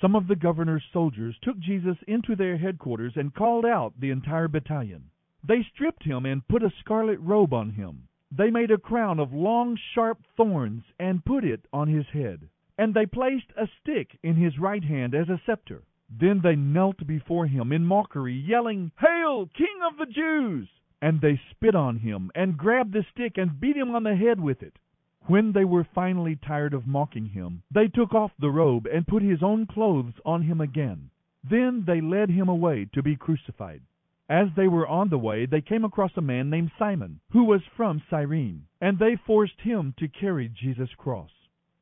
Some 0.00 0.16
of 0.16 0.28
the 0.28 0.34
governor's 0.34 0.86
soldiers 0.94 1.36
took 1.42 1.58
Jesus 1.58 1.98
into 2.06 2.34
their 2.34 2.56
headquarters 2.56 3.18
and 3.18 3.34
called 3.34 3.66
out 3.66 3.92
the 4.00 4.08
entire 4.08 4.48
battalion. 4.48 5.10
They 5.44 5.62
stripped 5.62 6.04
him 6.04 6.24
and 6.24 6.48
put 6.48 6.62
a 6.62 6.72
scarlet 6.80 7.20
robe 7.20 7.52
on 7.52 7.68
him. 7.68 8.08
They 8.30 8.50
made 8.50 8.70
a 8.70 8.78
crown 8.78 9.20
of 9.20 9.34
long, 9.34 9.76
sharp 9.92 10.22
thorns 10.34 10.84
and 10.98 11.22
put 11.22 11.44
it 11.44 11.66
on 11.70 11.86
his 11.86 12.06
head. 12.06 12.48
And 12.78 12.94
they 12.94 13.04
placed 13.04 13.52
a 13.58 13.68
stick 13.78 14.18
in 14.22 14.36
his 14.36 14.58
right 14.58 14.82
hand 14.82 15.14
as 15.14 15.28
a 15.28 15.38
scepter. 15.44 15.82
Then 16.08 16.40
they 16.40 16.56
knelt 16.56 17.06
before 17.06 17.46
him 17.46 17.72
in 17.72 17.84
mockery, 17.84 18.32
yelling, 18.32 18.90
Hail, 18.98 19.48
King 19.48 19.80
of 19.86 19.98
the 19.98 20.06
Jews! 20.06 20.70
And 21.00 21.20
they 21.20 21.40
spit 21.50 21.74
on 21.74 21.96
him 21.96 22.30
and 22.34 22.56
grabbed 22.56 22.92
the 22.92 23.04
stick 23.12 23.38
and 23.38 23.60
beat 23.60 23.76
him 23.76 23.94
on 23.94 24.02
the 24.02 24.16
head 24.16 24.40
with 24.40 24.62
it. 24.62 24.78
When 25.26 25.52
they 25.52 25.64
were 25.64 25.84
finally 25.84 26.36
tired 26.36 26.74
of 26.74 26.86
mocking 26.86 27.26
him, 27.26 27.62
they 27.70 27.88
took 27.88 28.14
off 28.14 28.32
the 28.38 28.50
robe 28.50 28.86
and 28.86 29.06
put 29.06 29.22
his 29.22 29.42
own 29.42 29.66
clothes 29.66 30.14
on 30.24 30.42
him 30.42 30.60
again. 30.60 31.10
Then 31.44 31.84
they 31.86 32.00
led 32.00 32.30
him 32.30 32.48
away 32.48 32.86
to 32.94 33.02
be 33.02 33.16
crucified. 33.16 33.82
As 34.28 34.48
they 34.56 34.68
were 34.68 34.86
on 34.86 35.08
the 35.08 35.18
way, 35.18 35.46
they 35.46 35.60
came 35.60 35.84
across 35.84 36.16
a 36.16 36.20
man 36.20 36.50
named 36.50 36.72
Simon, 36.78 37.20
who 37.30 37.44
was 37.44 37.62
from 37.76 38.02
Cyrene, 38.10 38.66
and 38.80 38.98
they 38.98 39.16
forced 39.16 39.60
him 39.60 39.94
to 39.98 40.08
carry 40.08 40.48
Jesus' 40.48 40.94
cross. 40.94 41.30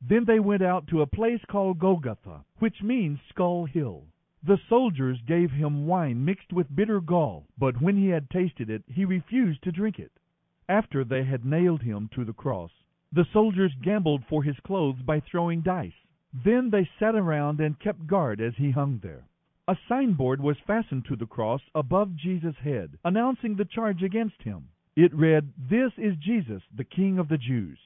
Then 0.01 0.25
they 0.25 0.39
went 0.39 0.61
out 0.61 0.87
to 0.87 1.01
a 1.01 1.07
place 1.07 1.43
called 1.45 1.79
Golgotha, 1.79 2.45
which 2.59 2.81
means 2.81 3.19
Skull 3.29 3.65
Hill. 3.65 4.05
The 4.43 4.59
soldiers 4.69 5.21
gave 5.23 5.51
him 5.51 5.87
wine 5.87 6.23
mixed 6.23 6.53
with 6.53 6.75
bitter 6.75 7.01
gall, 7.01 7.47
but 7.57 7.81
when 7.81 7.97
he 7.97 8.09
had 8.09 8.29
tasted 8.29 8.69
it, 8.69 8.83
he 8.87 9.03
refused 9.03 9.63
to 9.63 9.71
drink 9.71 9.99
it. 9.99 10.11
After 10.69 11.03
they 11.03 11.23
had 11.23 11.43
nailed 11.43 11.81
him 11.81 12.07
to 12.09 12.23
the 12.23 12.33
cross, 12.33 12.71
the 13.11 13.25
soldiers 13.25 13.73
gambled 13.81 14.25
for 14.25 14.43
his 14.43 14.59
clothes 14.59 15.01
by 15.01 15.19
throwing 15.19 15.61
dice. 15.61 16.05
Then 16.33 16.69
they 16.69 16.89
sat 16.99 17.15
around 17.15 17.59
and 17.59 17.79
kept 17.79 18.05
guard 18.05 18.39
as 18.41 18.55
he 18.57 18.71
hung 18.71 18.99
there. 18.99 19.27
A 19.67 19.77
signboard 19.87 20.39
was 20.39 20.59
fastened 20.59 21.05
to 21.05 21.15
the 21.15 21.25
cross 21.25 21.61
above 21.73 22.15
Jesus' 22.15 22.57
head, 22.57 22.97
announcing 23.03 23.55
the 23.55 23.65
charge 23.65 24.03
against 24.03 24.43
him. 24.43 24.69
It 24.95 25.13
read, 25.13 25.51
This 25.57 25.93
is 25.97 26.15
Jesus, 26.17 26.63
the 26.73 26.83
King 26.83 27.17
of 27.17 27.27
the 27.27 27.37
Jews. 27.37 27.79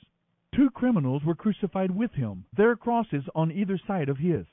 Two 0.54 0.70
criminals 0.70 1.24
were 1.24 1.34
crucified 1.34 1.92
with 1.92 2.12
him, 2.12 2.46
their 2.52 2.76
crosses 2.76 3.24
on 3.34 3.52
either 3.52 3.78
side 3.78 4.10
of 4.10 4.18
his. 4.18 4.46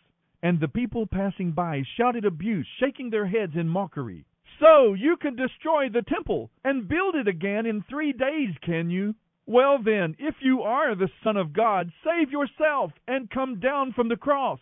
And 0.43 0.61
the 0.61 0.69
people 0.69 1.07
passing 1.07 1.53
by 1.53 1.83
shouted 1.97 2.25
abuse, 2.25 2.67
shaking 2.79 3.11
their 3.11 3.27
heads 3.27 3.53
in 3.57 3.69
mockery. 3.69 4.25
So 4.61 4.95
you 4.95 5.17
can 5.17 5.37
destroy 5.37 5.89
the 5.89 6.03
temple 6.03 6.51
and 6.65 6.89
build 6.89 7.15
it 7.15 7.29
again 7.29 7.67
in 7.67 7.83
three 7.83 8.13
days, 8.13 8.55
can 8.63 8.91
you? 8.91 9.15
Well 9.47 9.79
then, 9.83 10.15
if 10.19 10.35
you 10.41 10.63
are 10.63 10.95
the 10.95 11.11
Son 11.25 11.37
of 11.37 11.53
God, 11.53 11.91
save 12.05 12.31
yourself 12.31 12.93
and 13.07 13.31
come 13.31 13.61
down 13.61 13.93
from 13.93 14.09
the 14.09 14.17
cross. 14.17 14.61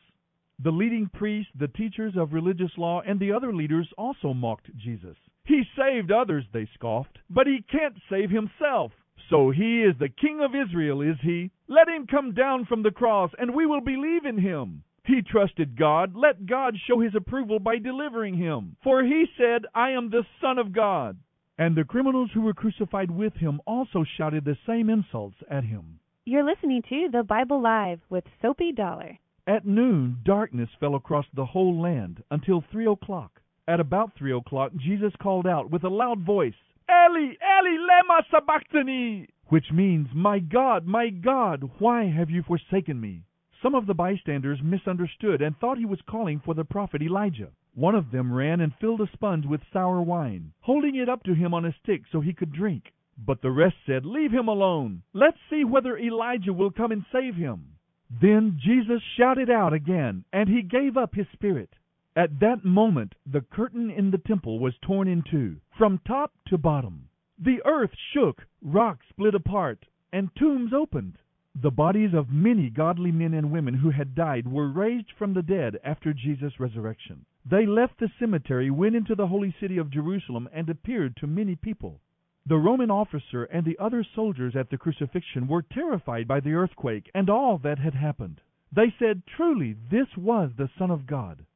The 0.59 0.71
leading 0.71 1.09
priests, 1.13 1.53
the 1.59 1.69
teachers 1.69 2.15
of 2.17 2.33
religious 2.33 2.71
law, 2.79 3.03
and 3.03 3.19
the 3.19 3.33
other 3.33 3.53
leaders 3.53 3.89
also 3.99 4.33
mocked 4.33 4.75
Jesus. 4.77 5.17
He 5.45 5.65
saved 5.77 6.11
others, 6.11 6.45
they 6.53 6.67
scoffed, 6.75 7.19
but 7.29 7.47
he 7.47 7.63
can't 7.71 7.97
save 8.09 8.31
himself. 8.31 8.93
So 9.29 9.51
he 9.51 9.83
is 9.83 9.97
the 9.99 10.09
King 10.09 10.41
of 10.41 10.55
Israel, 10.55 11.03
is 11.03 11.17
he? 11.21 11.51
Let 11.69 11.89
him 11.89 12.07
come 12.07 12.33
down 12.33 12.65
from 12.65 12.83
the 12.83 12.91
cross, 12.91 13.31
and 13.39 13.55
we 13.55 13.67
will 13.67 13.81
believe 13.81 14.25
in 14.25 14.39
him. 14.39 14.83
He 15.07 15.23
trusted 15.23 15.79
God. 15.79 16.17
Let 16.17 16.47
God 16.47 16.77
show 16.87 17.01
his 17.01 17.15
approval 17.15 17.61
by 17.61 17.79
delivering 17.79 18.37
him. 18.37 18.77
For 18.83 19.05
he 19.05 19.27
said, 19.39 19.65
I 19.75 19.91
am 19.91 20.11
the 20.11 20.25
Son 20.41 20.59
of 20.59 20.73
God. 20.73 21.17
And 21.59 21.77
the 21.77 21.85
criminals 21.85 22.31
who 22.35 22.43
were 22.43 22.53
crucified 22.53 23.11
with 23.11 23.35
him 23.35 23.61
also 23.67 24.05
shouted 24.17 24.45
the 24.45 24.59
same 24.67 24.91
insults 24.91 25.37
at 25.49 25.65
him. 25.65 26.01
You're 26.25 26.45
listening 26.45 26.83
to 26.89 27.09
The 27.13 27.23
Bible 27.23 27.63
Live 27.63 28.01
with 28.11 28.25
Sophie 28.43 28.73
Dollar. 28.73 29.19
At 29.47 29.65
noon, 29.65 30.19
darkness 30.25 30.69
fell 30.81 30.97
across 30.97 31.27
the 31.33 31.47
whole 31.47 31.81
land 31.81 32.25
until 32.33 32.65
three 32.73 32.87
o'clock. 32.87 33.41
At 33.69 33.79
about 33.79 34.11
three 34.19 34.33
o'clock, 34.33 34.73
Jesus 34.77 35.13
called 35.23 35.47
out 35.47 35.71
with 35.71 35.85
a 35.85 35.89
loud 35.89 36.21
voice, 36.21 36.55
Eli, 36.91 37.35
Eli, 37.41 37.77
lema 37.79 38.23
sabachthani, 38.31 39.29
which 39.49 39.67
means, 39.73 40.09
My 40.15 40.41
God, 40.41 40.85
my 40.85 41.11
God, 41.11 41.71
why 41.79 42.07
have 42.07 42.29
you 42.29 42.43
forsaken 42.43 43.01
me? 43.01 43.23
Some 43.67 43.75
of 43.75 43.87
the 43.87 43.95
bystanders 43.95 44.63
misunderstood 44.63 45.43
and 45.43 45.59
thought 45.59 45.77
he 45.77 45.85
was 45.85 46.01
calling 46.03 46.39
for 46.39 46.55
the 46.55 46.65
prophet 46.65 47.03
Elijah. 47.03 47.51
One 47.75 47.97
of 47.97 48.13
them 48.13 48.33
ran 48.33 48.61
and 48.61 48.73
filled 48.81 49.01
a 49.01 49.11
sponge 49.13 49.45
with 49.45 49.61
sour 49.73 50.01
wine, 50.03 50.53
holding 50.61 50.95
it 50.95 51.09
up 51.09 51.25
to 51.25 51.35
him 51.35 51.53
on 51.53 51.65
a 51.65 51.75
stick 51.83 52.03
so 52.13 52.21
he 52.21 52.33
could 52.33 52.53
drink. 52.53 52.93
But 53.19 53.43
the 53.43 53.51
rest 53.51 53.75
said, 53.85 54.07
Leave 54.07 54.31
him 54.31 54.47
alone. 54.47 55.03
Let's 55.13 55.39
see 55.51 55.65
whether 55.65 55.99
Elijah 55.99 56.53
will 56.53 56.71
come 56.71 56.93
and 56.93 57.05
save 57.11 57.35
him. 57.35 57.73
Then 58.09 58.57
Jesus 58.63 59.03
shouted 59.17 59.51
out 59.51 59.73
again, 59.73 60.25
and 60.33 60.49
he 60.49 60.63
gave 60.63 60.97
up 60.97 61.17
his 61.17 61.27
spirit. 61.33 61.71
At 62.15 62.39
that 62.39 62.65
moment, 62.65 63.17
the 63.27 63.41
curtain 63.41 63.91
in 63.91 64.13
the 64.13 64.19
temple 64.19 64.61
was 64.61 64.79
torn 64.81 65.09
in 65.09 65.25
two, 65.29 65.57
from 65.77 65.99
top 66.07 66.33
to 66.51 66.57
bottom. 66.57 67.09
The 67.37 67.63
earth 67.65 67.97
shook, 68.15 68.47
rocks 68.63 69.07
split 69.09 69.35
apart, 69.35 69.87
and 70.13 70.31
tombs 70.37 70.73
opened. 70.73 71.19
The 71.59 71.71
bodies 71.71 72.13
of 72.13 72.31
many 72.31 72.69
godly 72.69 73.11
men 73.11 73.33
and 73.33 73.51
women 73.51 73.73
who 73.73 73.89
had 73.89 74.15
died 74.15 74.47
were 74.47 74.69
raised 74.69 75.11
from 75.13 75.33
the 75.33 75.43
dead 75.43 75.81
after 75.83 76.13
Jesus' 76.13 76.61
resurrection. 76.61 77.25
They 77.47 77.65
left 77.65 77.99
the 77.99 78.11
cemetery, 78.19 78.71
went 78.71 78.95
into 78.95 79.15
the 79.15 79.29
holy 79.29 79.53
city 79.59 79.79
of 79.79 79.89
Jerusalem, 79.89 80.51
and 80.53 80.69
appeared 80.69 81.17
to 81.17 81.27
many 81.27 81.57
people. 81.57 82.03
The 82.45 82.59
Roman 82.59 82.91
officer 82.91 83.45
and 83.45 83.65
the 83.65 83.79
other 83.79 84.05
soldiers 84.05 84.55
at 84.55 84.69
the 84.69 84.77
crucifixion 84.77 85.49
were 85.49 85.63
terrified 85.63 86.29
by 86.29 86.41
the 86.41 86.53
earthquake 86.53 87.11
and 87.15 87.31
all 87.31 87.57
that 87.59 87.79
had 87.79 87.95
happened. 87.95 88.43
They 88.71 88.93
said, 88.99 89.23
Truly, 89.27 89.73
this 89.91 90.15
was 90.15 90.51
the 90.59 90.69
Son 90.77 90.91
of 90.91 91.07
God. 91.07 91.47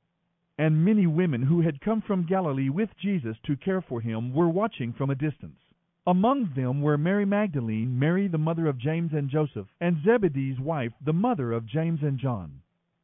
And 0.57 0.83
many 0.83 1.07
women 1.07 1.43
who 1.43 1.61
had 1.61 1.83
come 1.83 2.01
from 2.01 2.25
Galilee 2.25 2.71
with 2.71 2.97
Jesus 2.97 3.37
to 3.45 3.55
care 3.55 3.83
for 3.83 4.01
him 4.01 4.33
were 4.33 4.49
watching 4.49 4.95
from 4.95 5.11
a 5.11 5.15
distance. 5.15 5.60
Among 6.07 6.55
them 6.55 6.81
were 6.81 6.97
Mary 6.97 7.27
Magdalene, 7.27 7.99
Mary 7.99 8.27
the 8.27 8.39
mother 8.39 8.67
of 8.67 8.79
James 8.79 9.13
and 9.13 9.29
Joseph, 9.29 9.69
and 9.81 10.03
Zebedee's 10.03 10.59
wife, 10.59 10.95
the 11.05 11.13
mother 11.13 11.53
of 11.53 11.67
James 11.67 12.03
and 12.03 12.19
John. 12.19 12.63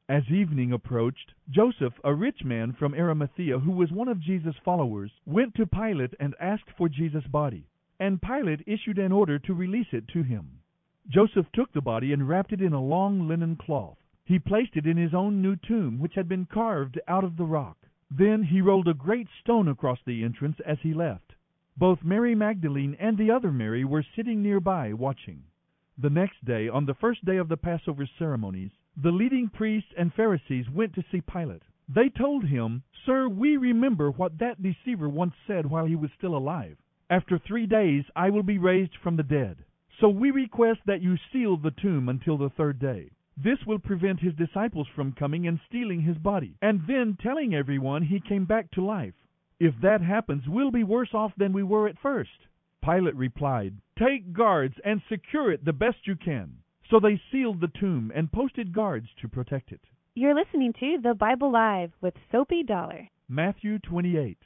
As 0.09 0.31
evening 0.31 0.73
approached, 0.73 1.35
Joseph, 1.51 1.93
a 2.05 2.15
rich 2.15 2.43
man 2.43 2.73
from 2.73 2.95
Arimathea 2.95 3.59
who 3.59 3.73
was 3.73 3.93
one 3.93 4.09
of 4.09 4.21
Jesus' 4.21 4.57
followers, 4.65 5.11
went 5.27 5.55
to 5.57 5.67
Pilate 5.67 6.15
and 6.19 6.35
asked 6.41 6.71
for 6.71 6.89
Jesus' 6.89 7.27
body. 7.27 7.67
And 8.01 8.23
Pilate 8.23 8.63
issued 8.67 8.99
an 8.99 9.13
order 9.13 9.39
to 9.41 9.53
release 9.53 9.93
it 9.93 10.09
to 10.09 10.23
him. 10.23 10.61
Joseph 11.09 11.53
took 11.53 11.73
the 11.73 11.83
body 11.83 12.15
and 12.15 12.27
wrapped 12.27 12.53
it 12.53 12.63
in 12.63 12.73
a 12.73 12.83
long 12.83 13.29
linen 13.29 13.57
cloth. 13.57 13.99
He 14.25 14.39
placed 14.39 14.75
it 14.75 14.87
in 14.87 14.97
his 14.97 15.13
own 15.13 15.43
new 15.43 15.57
tomb, 15.57 15.99
which 15.99 16.15
had 16.15 16.29
been 16.29 16.47
carved 16.47 16.99
out 17.07 17.25
of 17.25 17.37
the 17.37 17.45
rock. 17.45 17.77
Then 18.11 18.45
he 18.45 18.63
rolled 18.63 18.89
a 18.89 18.95
great 18.95 19.29
stone 19.41 19.69
across 19.69 19.99
the 20.07 20.25
entrance 20.25 20.61
as 20.65 20.79
he 20.81 20.95
left. 20.95 21.26
Both 21.79 22.03
Mary 22.03 22.35
Magdalene 22.35 22.97
and 22.99 23.19
the 23.19 23.31
other 23.31 23.53
Mary 23.53 23.85
were 23.85 24.03
sitting 24.03 24.43
nearby 24.43 24.95
watching. 24.95 25.43
The 25.99 26.09
next 26.09 26.43
day, 26.43 26.71
on 26.71 26.87
the 26.87 26.95
first 26.95 27.23
day 27.27 27.37
of 27.37 27.49
the 27.49 27.59
Passover 27.59 28.07
ceremonies, 28.19 28.71
the 28.97 29.12
leading 29.12 29.51
priests 29.51 29.93
and 29.95 30.15
Pharisees 30.15 30.71
went 30.71 30.95
to 30.95 31.05
see 31.12 31.21
Pilate. 31.21 31.65
They 31.87 32.09
told 32.09 32.45
him, 32.45 32.83
Sir, 33.05 33.29
we 33.29 33.59
remember 33.59 34.11
what 34.11 34.39
that 34.39 34.62
deceiver 34.62 35.09
once 35.11 35.35
said 35.47 35.67
while 35.67 35.85
he 35.85 35.97
was 35.97 36.11
still 36.17 36.35
alive. 36.35 36.79
After 37.11 37.39
three 37.39 37.67
days 37.67 38.05
I 38.17 38.31
will 38.31 38.43
be 38.43 38.57
raised 38.57 38.97
from 38.97 39.17
the 39.17 39.23
dead. 39.23 39.62
So 40.01 40.09
we 40.09 40.31
request 40.31 40.81
that 40.87 41.03
you 41.03 41.19
seal 41.31 41.59
the 41.59 41.73
tomb 41.73 42.09
until 42.09 42.39
the 42.39 42.51
third 42.51 42.79
day. 42.79 43.11
This 43.37 43.67
will 43.67 43.79
prevent 43.79 44.21
his 44.21 44.35
disciples 44.35 44.89
from 44.89 45.12
coming 45.12 45.47
and 45.47 45.61
stealing 45.69 46.01
his 46.01 46.17
body, 46.17 46.57
and 46.62 46.87
then 46.87 47.19
telling 47.21 47.55
everyone 47.55 48.03
he 48.03 48.19
came 48.19 48.47
back 48.47 48.71
to 48.71 48.83
life. 48.83 49.15
If 49.59 49.75
that 49.81 50.03
happens, 50.03 50.47
we'll 50.47 50.71
be 50.71 50.85
worse 50.85 51.14
off 51.14 51.33
than 51.37 51.53
we 51.53 51.62
were 51.62 51.88
at 51.88 51.99
first. 51.99 52.47
Pilate 52.85 53.16
replied, 53.16 53.75
Take 53.99 54.33
guards 54.33 54.75
and 54.85 55.01
secure 55.09 55.51
it 55.51 55.64
the 55.64 55.73
best 55.73 56.07
you 56.07 56.14
can. 56.14 56.59
So 56.90 57.01
they 57.01 57.21
sealed 57.33 57.61
the 57.61 57.69
tomb 57.81 58.12
and 58.14 58.31
posted 58.31 58.73
guards 58.73 59.09
to 59.21 59.29
protect 59.29 59.73
it. 59.73 59.81
You're 60.14 60.35
listening 60.35 60.73
to 60.81 60.99
The 61.03 61.14
Bible 61.14 61.51
Live 61.51 61.92
with 62.01 62.14
Sophie 62.31 62.62
Dollar. 62.62 63.09
Matthew 63.29 63.79
28. 63.79 64.38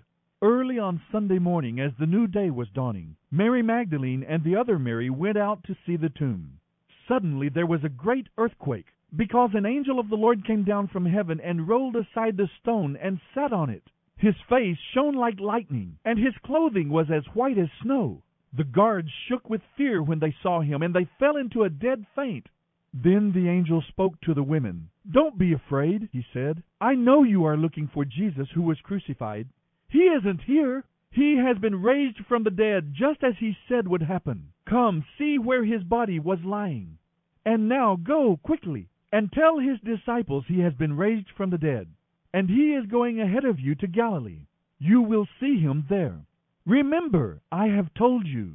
Early 0.43 0.79
on 0.79 1.03
Sunday 1.13 1.39
morning, 1.39 1.81
as 1.81 1.93
the 1.99 2.07
new 2.07 2.27
day 2.27 2.51
was 2.51 2.69
dawning, 2.71 3.17
Mary 3.31 3.63
Magdalene 3.63 4.23
and 4.23 4.43
the 4.43 4.57
other 4.57 4.79
Mary 4.79 5.11
went 5.11 5.37
out 5.37 5.63
to 5.65 5.77
see 5.85 5.97
the 5.97 6.09
tomb. 6.09 6.61
Suddenly 7.07 7.51
there 7.51 7.67
was 7.67 7.85
a 7.85 7.91
great 7.91 8.29
earthquake, 8.39 8.87
because 9.15 9.51
an 9.55 9.67
angel 9.67 9.99
of 9.99 10.09
the 10.09 10.17
Lord 10.17 10.47
came 10.47 10.65
down 10.65 10.87
from 10.87 11.05
heaven 11.05 11.41
and 11.41 11.69
rolled 11.69 11.97
aside 11.97 12.37
the 12.37 12.49
stone 12.63 12.97
and 12.97 13.21
sat 13.35 13.53
on 13.53 13.69
it. 13.69 13.83
His 14.21 14.37
face 14.51 14.77
shone 14.93 15.15
like 15.15 15.41
lightning, 15.41 15.97
and 16.05 16.19
his 16.19 16.37
clothing 16.45 16.91
was 16.91 17.11
as 17.11 17.25
white 17.35 17.57
as 17.57 17.71
snow. 17.81 18.23
The 18.53 18.65
guards 18.65 19.11
shook 19.27 19.49
with 19.49 19.63
fear 19.79 20.03
when 20.03 20.19
they 20.19 20.37
saw 20.43 20.61
him, 20.61 20.83
and 20.83 20.95
they 20.95 21.09
fell 21.19 21.39
into 21.39 21.63
a 21.63 21.71
dead 21.71 22.05
faint. 22.15 22.47
Then 22.93 23.33
the 23.33 23.49
angel 23.49 23.81
spoke 23.81 24.21
to 24.21 24.35
the 24.35 24.43
women. 24.43 24.91
Don't 25.11 25.39
be 25.39 25.55
afraid, 25.55 26.11
he 26.13 26.27
said. 26.35 26.63
I 26.83 26.97
know 26.97 27.23
you 27.23 27.47
are 27.47 27.57
looking 27.57 27.89
for 27.89 28.05
Jesus 28.05 28.51
who 28.51 28.61
was 28.61 28.79
crucified. 28.83 29.49
He 29.89 30.01
isn't 30.01 30.43
here. 30.43 30.85
He 31.11 31.37
has 31.37 31.57
been 31.57 31.81
raised 31.81 32.19
from 32.27 32.43
the 32.43 32.51
dead, 32.51 32.93
just 32.93 33.25
as 33.25 33.39
he 33.39 33.57
said 33.69 33.89
would 33.89 34.03
happen. 34.03 34.53
Come, 34.67 35.03
see 35.17 35.39
where 35.39 35.65
his 35.65 35.83
body 35.83 36.19
was 36.19 36.45
lying. 36.45 36.99
And 37.47 37.71
now 37.71 37.97
go 37.97 38.37
quickly 38.37 38.91
and 39.11 39.33
tell 39.33 39.59
his 39.59 39.81
disciples 39.81 40.45
he 40.47 40.61
has 40.61 40.75
been 40.75 40.97
raised 40.97 41.31
from 41.31 41.49
the 41.49 41.59
dead, 41.59 41.89
and 42.33 42.49
he 42.49 42.75
is 42.75 42.87
going 42.87 43.21
ahead 43.21 43.45
of 43.45 43.59
you 43.59 43.75
to 43.77 43.87
Galilee. 43.87 44.47
You 44.79 45.03
will 45.03 45.27
see 45.41 45.59
him 45.59 45.87
there. 45.89 46.21
Remember, 46.67 47.41
I 47.51 47.67
have 47.69 47.93
told 47.95 48.27
you. 48.27 48.55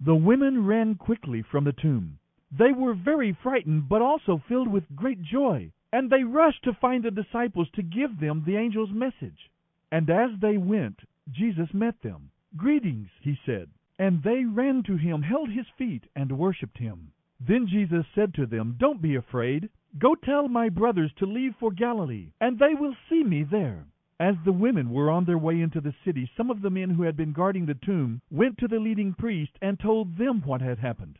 The 0.00 0.14
women 0.14 0.66
ran 0.66 0.94
quickly 0.96 1.42
from 1.42 1.64
the 1.64 1.72
tomb. 1.72 2.18
They 2.50 2.72
were 2.72 2.94
very 2.94 3.32
frightened, 3.42 3.88
but 3.88 4.02
also 4.02 4.42
filled 4.48 4.68
with 4.68 4.96
great 4.96 5.22
joy, 5.22 5.72
and 5.92 6.10
they 6.10 6.24
rushed 6.24 6.62
to 6.64 6.74
find 6.74 7.02
the 7.02 7.10
disciples 7.10 7.68
to 7.74 7.82
give 7.82 8.18
them 8.18 8.44
the 8.44 8.56
angel's 8.56 8.90
message. 8.90 9.50
And 9.90 10.08
as 10.10 10.30
they 10.40 10.56
went, 10.56 11.00
Jesus 11.30 11.72
met 11.72 12.00
them. 12.02 12.30
Greetings, 12.56 13.08
he 13.20 13.38
said. 13.46 13.68
And 13.98 14.22
they 14.22 14.44
ran 14.44 14.82
to 14.84 14.96
him, 14.96 15.22
held 15.22 15.50
his 15.50 15.66
feet, 15.78 16.04
and 16.16 16.38
worshipped 16.38 16.78
him. 16.78 17.12
Then 17.40 17.66
Jesus 17.66 18.06
said 18.14 18.34
to 18.34 18.46
them, 18.46 18.76
Don't 18.78 19.02
be 19.02 19.14
afraid. 19.14 19.68
Go 19.98 20.14
tell 20.14 20.48
my 20.48 20.70
brothers 20.70 21.12
to 21.18 21.26
leave 21.26 21.54
for 21.56 21.70
Galilee, 21.70 22.32
and 22.40 22.58
they 22.58 22.74
will 22.74 22.96
see 23.10 23.22
me 23.22 23.42
there. 23.42 23.84
As 24.18 24.36
the 24.42 24.52
women 24.52 24.90
were 24.90 25.10
on 25.10 25.26
their 25.26 25.36
way 25.36 25.60
into 25.60 25.82
the 25.82 25.94
city, 26.02 26.30
some 26.34 26.50
of 26.50 26.62
the 26.62 26.70
men 26.70 26.88
who 26.88 27.02
had 27.02 27.14
been 27.14 27.32
guarding 27.32 27.66
the 27.66 27.74
tomb 27.74 28.22
went 28.30 28.56
to 28.58 28.68
the 28.68 28.78
leading 28.78 29.12
priest 29.12 29.52
and 29.60 29.78
told 29.78 30.16
them 30.16 30.40
what 30.46 30.62
had 30.62 30.78
happened. 30.78 31.18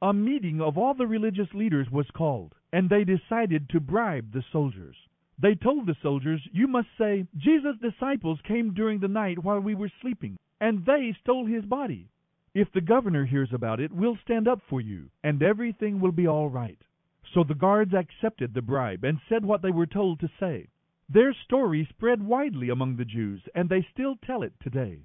A 0.00 0.12
meeting 0.12 0.60
of 0.60 0.78
all 0.78 0.94
the 0.94 1.06
religious 1.06 1.52
leaders 1.52 1.90
was 1.90 2.10
called, 2.12 2.54
and 2.72 2.88
they 2.88 3.02
decided 3.02 3.68
to 3.70 3.80
bribe 3.80 4.30
the 4.30 4.44
soldiers. 4.52 4.96
They 5.36 5.56
told 5.56 5.86
the 5.86 5.96
soldiers, 6.00 6.46
You 6.52 6.68
must 6.68 6.88
say, 6.96 7.26
Jesus' 7.36 7.78
disciples 7.78 8.40
came 8.42 8.72
during 8.72 9.00
the 9.00 9.08
night 9.08 9.42
while 9.42 9.58
we 9.58 9.74
were 9.74 9.90
sleeping, 10.00 10.38
and 10.60 10.86
they 10.86 11.12
stole 11.22 11.46
his 11.46 11.64
body. 11.64 12.08
If 12.54 12.70
the 12.70 12.82
governor 12.82 13.24
hears 13.24 13.52
about 13.52 13.80
it, 13.80 13.90
we'll 13.90 14.18
stand 14.18 14.46
up 14.46 14.60
for 14.68 14.80
you, 14.80 15.10
and 15.24 15.42
everything 15.42 15.98
will 15.98 16.12
be 16.12 16.28
all 16.28 16.48
right. 16.48 16.78
So 17.34 17.44
the 17.44 17.54
guards 17.54 17.94
accepted 17.94 18.52
the 18.52 18.62
bribe 18.62 19.04
and 19.04 19.18
said 19.28 19.44
what 19.44 19.62
they 19.62 19.70
were 19.70 19.86
told 19.86 20.20
to 20.20 20.30
say. 20.38 20.68
Their 21.08 21.34
story 21.44 21.86
spread 21.90 22.22
widely 22.22 22.68
among 22.68 22.96
the 22.96 23.04
Jews, 23.04 23.42
and 23.54 23.68
they 23.68 23.86
still 23.92 24.16
tell 24.16 24.42
it 24.42 24.52
today. 24.62 25.00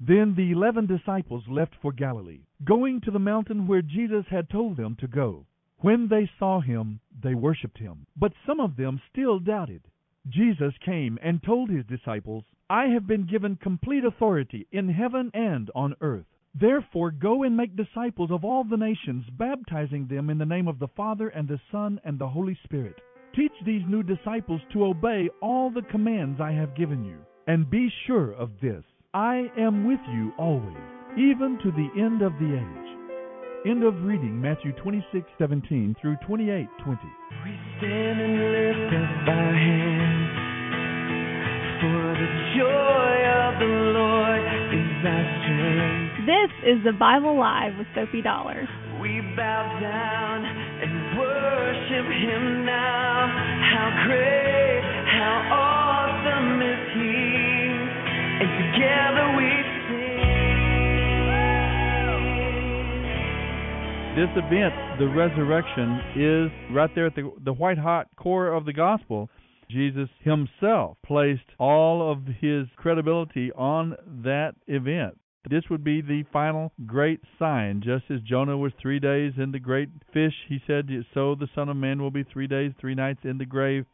Then 0.00 0.34
the 0.34 0.50
eleven 0.50 0.86
disciples 0.86 1.44
left 1.48 1.74
for 1.82 1.92
Galilee, 1.92 2.40
going 2.64 3.00
to 3.02 3.10
the 3.10 3.18
mountain 3.18 3.66
where 3.66 3.82
Jesus 3.82 4.24
had 4.30 4.48
told 4.48 4.76
them 4.76 4.96
to 5.00 5.06
go. 5.06 5.46
When 5.78 6.08
they 6.08 6.30
saw 6.38 6.60
him, 6.60 7.00
they 7.22 7.34
worshipped 7.34 7.78
him, 7.78 8.06
but 8.16 8.32
some 8.46 8.60
of 8.60 8.76
them 8.76 9.00
still 9.10 9.38
doubted. 9.38 9.82
Jesus 10.28 10.74
came 10.84 11.18
and 11.22 11.42
told 11.42 11.70
his 11.70 11.84
disciples, 11.86 12.44
I 12.68 12.86
have 12.86 13.06
been 13.06 13.26
given 13.26 13.56
complete 13.56 14.04
authority 14.04 14.66
in 14.70 14.88
heaven 14.88 15.30
and 15.34 15.70
on 15.74 15.94
earth. 16.00 16.26
Therefore 16.54 17.10
go 17.12 17.44
and 17.44 17.56
make 17.56 17.76
disciples 17.76 18.30
of 18.32 18.44
all 18.44 18.64
the 18.64 18.76
nations, 18.76 19.24
baptizing 19.38 20.06
them 20.08 20.30
in 20.30 20.38
the 20.38 20.44
name 20.44 20.66
of 20.66 20.78
the 20.78 20.88
Father 20.96 21.28
and 21.28 21.46
the 21.46 21.60
Son 21.70 22.00
and 22.04 22.18
the 22.18 22.28
Holy 22.28 22.58
Spirit. 22.64 23.00
Teach 23.34 23.52
these 23.64 23.86
new 23.86 24.02
disciples 24.02 24.60
to 24.72 24.86
obey 24.86 25.28
all 25.40 25.70
the 25.70 25.82
commands 25.82 26.40
I 26.40 26.50
have 26.52 26.74
given 26.74 27.04
you. 27.04 27.18
And 27.46 27.70
be 27.70 27.88
sure 28.06 28.32
of 28.32 28.50
this 28.60 28.82
I 29.14 29.50
am 29.56 29.86
with 29.86 30.00
you 30.12 30.32
always, 30.38 30.76
even 31.16 31.58
to 31.62 31.70
the 31.70 31.88
end 32.00 32.22
of 32.22 32.32
the 32.40 32.54
age. 32.54 32.90
End 33.66 33.84
of 33.84 34.02
reading 34.04 34.40
Matthew 34.40 34.72
26:17 34.72 35.94
through 36.00 36.16
28:20. 36.26 36.66
We 37.44 37.58
stand 37.78 38.20
and 38.20 38.34
lift 38.52 38.94
up 38.94 39.28
our 39.28 39.54
hands, 39.54 40.38
for 41.80 42.14
the 42.18 42.28
joy 42.56 43.09
This 46.30 46.54
is 46.62 46.78
the 46.84 46.92
Bible 46.92 47.34
Live 47.36 47.76
with 47.76 47.88
Sophie 47.92 48.22
Dollar. 48.22 48.62
We 49.02 49.20
bow 49.34 49.80
down 49.82 50.46
and 50.46 51.18
worship 51.18 52.06
Him 52.06 52.64
now. 52.64 53.26
How 53.74 53.90
great, 54.06 54.82
how 55.10 55.42
awesome 55.50 56.62
is 56.62 56.86
He, 56.94 57.18
and 58.38 58.50
together 58.62 59.26
we 59.34 59.50
sing. 59.90 60.22
This 64.14 64.30
event, 64.38 64.74
the 65.00 65.08
resurrection, 65.10 65.98
is 66.14 66.46
right 66.72 66.94
there 66.94 67.06
at 67.06 67.16
the, 67.16 67.32
the 67.44 67.52
white 67.52 67.78
hot 67.78 68.06
core 68.14 68.52
of 68.52 68.66
the 68.66 68.72
gospel. 68.72 69.28
Jesus 69.68 70.08
himself 70.20 70.96
placed 71.04 71.42
all 71.58 72.08
of 72.12 72.24
his 72.40 72.68
credibility 72.76 73.50
on 73.50 73.96
that 74.22 74.54
event. 74.68 75.19
This 75.48 75.70
would 75.70 75.82
be 75.82 76.02
the 76.02 76.24
final 76.32 76.72
great 76.86 77.20
sign. 77.38 77.80
Just 77.80 78.10
as 78.10 78.20
Jonah 78.20 78.58
was 78.58 78.72
three 78.80 78.98
days 78.98 79.32
in 79.38 79.52
the 79.52 79.58
great 79.58 79.88
fish, 80.12 80.34
he 80.48 80.60
said, 80.66 80.90
So 81.14 81.34
the 81.34 81.48
Son 81.54 81.68
of 81.68 81.76
Man 81.76 82.02
will 82.02 82.10
be 82.10 82.24
three 82.24 82.46
days, 82.46 82.72
three 82.78 82.94
nights 82.94 83.20
in 83.24 83.38
the 83.38 83.46
grave, 83.46 83.86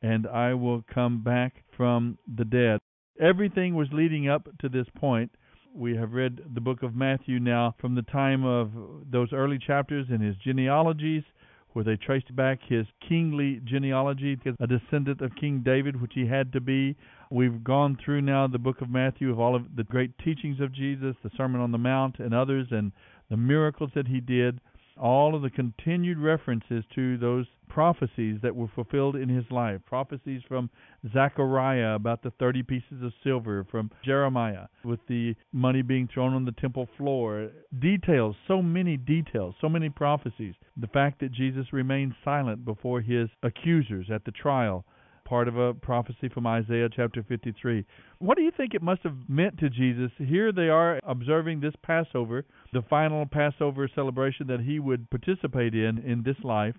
and 0.00 0.26
I 0.26 0.54
will 0.54 0.84
come 0.92 1.22
back 1.22 1.64
from 1.76 2.18
the 2.32 2.44
dead. 2.44 2.78
Everything 3.20 3.74
was 3.74 3.88
leading 3.92 4.28
up 4.28 4.48
to 4.60 4.68
this 4.68 4.86
point. 4.96 5.32
We 5.74 5.96
have 5.96 6.12
read 6.12 6.40
the 6.54 6.60
book 6.60 6.82
of 6.82 6.94
Matthew 6.94 7.40
now 7.40 7.74
from 7.80 7.94
the 7.94 8.02
time 8.02 8.44
of 8.44 8.70
those 9.10 9.32
early 9.32 9.58
chapters 9.58 10.06
in 10.08 10.20
his 10.20 10.36
genealogies, 10.36 11.24
where 11.72 11.84
they 11.84 11.96
traced 11.96 12.34
back 12.34 12.60
his 12.66 12.86
kingly 13.08 13.60
genealogy, 13.64 14.38
a 14.60 14.66
descendant 14.66 15.20
of 15.20 15.34
King 15.36 15.62
David, 15.64 16.00
which 16.00 16.12
he 16.14 16.26
had 16.26 16.52
to 16.52 16.60
be. 16.60 16.96
We've 17.30 17.64
gone 17.64 17.98
through 18.04 18.22
now 18.22 18.46
the 18.46 18.58
book 18.58 18.80
of 18.80 18.90
Matthew 18.90 19.30
of 19.30 19.40
all 19.40 19.56
of 19.56 19.76
the 19.76 19.84
great 19.84 20.16
teachings 20.18 20.60
of 20.60 20.72
Jesus, 20.72 21.16
the 21.22 21.30
Sermon 21.36 21.60
on 21.60 21.72
the 21.72 21.78
Mount, 21.78 22.18
and 22.18 22.34
others, 22.34 22.68
and 22.70 22.92
the 23.30 23.36
miracles 23.36 23.90
that 23.94 24.08
he 24.08 24.20
did. 24.20 24.60
All 25.00 25.34
of 25.34 25.42
the 25.42 25.50
continued 25.50 26.18
references 26.18 26.84
to 26.94 27.18
those 27.18 27.46
prophecies 27.68 28.38
that 28.42 28.54
were 28.54 28.68
fulfilled 28.74 29.16
in 29.16 29.28
his 29.28 29.50
life. 29.50 29.80
Prophecies 29.86 30.42
from 30.46 30.68
Zechariah 31.12 31.94
about 31.94 32.22
the 32.22 32.30
30 32.32 32.62
pieces 32.62 33.02
of 33.02 33.12
silver, 33.24 33.64
from 33.70 33.90
Jeremiah 34.04 34.66
with 34.84 35.00
the 35.08 35.34
money 35.52 35.82
being 35.82 36.08
thrown 36.12 36.34
on 36.34 36.44
the 36.44 36.52
temple 36.52 36.88
floor. 36.98 37.50
Details, 37.78 38.36
so 38.46 38.60
many 38.60 38.96
details, 38.96 39.54
so 39.60 39.68
many 39.68 39.88
prophecies. 39.88 40.54
The 40.76 40.88
fact 40.88 41.20
that 41.20 41.32
Jesus 41.32 41.72
remained 41.72 42.14
silent 42.24 42.64
before 42.64 43.00
his 43.00 43.28
accusers 43.42 44.10
at 44.10 44.24
the 44.24 44.32
trial 44.32 44.84
part 45.32 45.48
of 45.48 45.56
a 45.56 45.72
prophecy 45.72 46.28
from 46.28 46.46
Isaiah 46.46 46.90
chapter 46.94 47.24
53. 47.26 47.86
What 48.18 48.36
do 48.36 48.42
you 48.42 48.50
think 48.54 48.74
it 48.74 48.82
must 48.82 49.02
have 49.02 49.16
meant 49.28 49.58
to 49.60 49.70
Jesus? 49.70 50.10
Here 50.18 50.52
they 50.52 50.68
are 50.68 51.00
observing 51.04 51.60
this 51.60 51.72
Passover, 51.82 52.44
the 52.74 52.82
final 52.90 53.24
Passover 53.24 53.88
celebration 53.94 54.46
that 54.48 54.60
he 54.60 54.78
would 54.78 55.08
participate 55.08 55.74
in 55.74 55.96
in 55.96 56.22
this 56.22 56.36
life, 56.44 56.74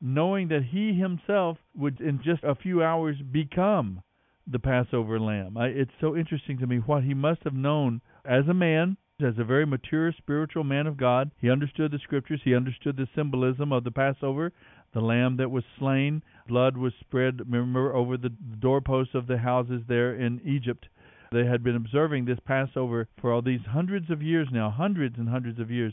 knowing 0.00 0.46
that 0.46 0.62
he 0.70 0.92
himself 0.92 1.58
would 1.76 2.00
in 2.00 2.20
just 2.24 2.44
a 2.44 2.54
few 2.54 2.84
hours 2.84 3.16
become 3.32 4.00
the 4.46 4.60
Passover 4.60 5.18
lamb. 5.18 5.56
It's 5.58 5.90
so 6.00 6.14
interesting 6.14 6.56
to 6.58 6.68
me 6.68 6.76
what 6.76 7.02
he 7.02 7.14
must 7.14 7.42
have 7.42 7.54
known 7.54 8.00
as 8.24 8.46
a 8.46 8.54
man, 8.54 8.96
as 9.20 9.34
a 9.38 9.44
very 9.44 9.66
mature 9.66 10.12
spiritual 10.12 10.62
man 10.62 10.86
of 10.86 10.96
God. 10.96 11.32
He 11.40 11.50
understood 11.50 11.90
the 11.90 11.98
scriptures, 11.98 12.42
he 12.44 12.54
understood 12.54 12.96
the 12.96 13.08
symbolism 13.16 13.72
of 13.72 13.82
the 13.82 13.90
Passover, 13.90 14.52
the 14.94 15.00
lamb 15.00 15.36
that 15.38 15.50
was 15.50 15.64
slain, 15.80 16.22
blood 16.48 16.76
was 16.76 16.92
spread, 16.98 17.40
remember, 17.40 17.94
over 17.94 18.16
the 18.16 18.30
doorposts 18.30 19.14
of 19.14 19.28
the 19.28 19.38
houses 19.38 19.82
there 19.86 20.14
in 20.14 20.40
Egypt. 20.44 20.88
They 21.30 21.44
had 21.44 21.62
been 21.62 21.76
observing 21.76 22.24
this 22.24 22.40
Passover 22.44 23.06
for 23.20 23.32
all 23.32 23.42
these 23.42 23.60
hundreds 23.68 24.10
of 24.10 24.22
years 24.22 24.48
now, 24.50 24.70
hundreds 24.70 25.18
and 25.18 25.28
hundreds 25.28 25.60
of 25.60 25.70
years. 25.70 25.92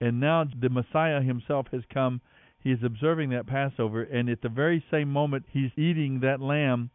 And 0.00 0.18
now 0.18 0.44
the 0.44 0.70
Messiah 0.70 1.20
himself 1.20 1.66
has 1.70 1.82
come. 1.92 2.20
He 2.58 2.72
is 2.72 2.82
observing 2.82 3.30
that 3.30 3.46
Passover, 3.46 4.02
and 4.02 4.28
at 4.28 4.40
the 4.42 4.48
very 4.48 4.82
same 4.90 5.10
moment 5.10 5.44
he's 5.50 5.70
eating 5.76 6.20
that 6.20 6.40
lamb, 6.40 6.90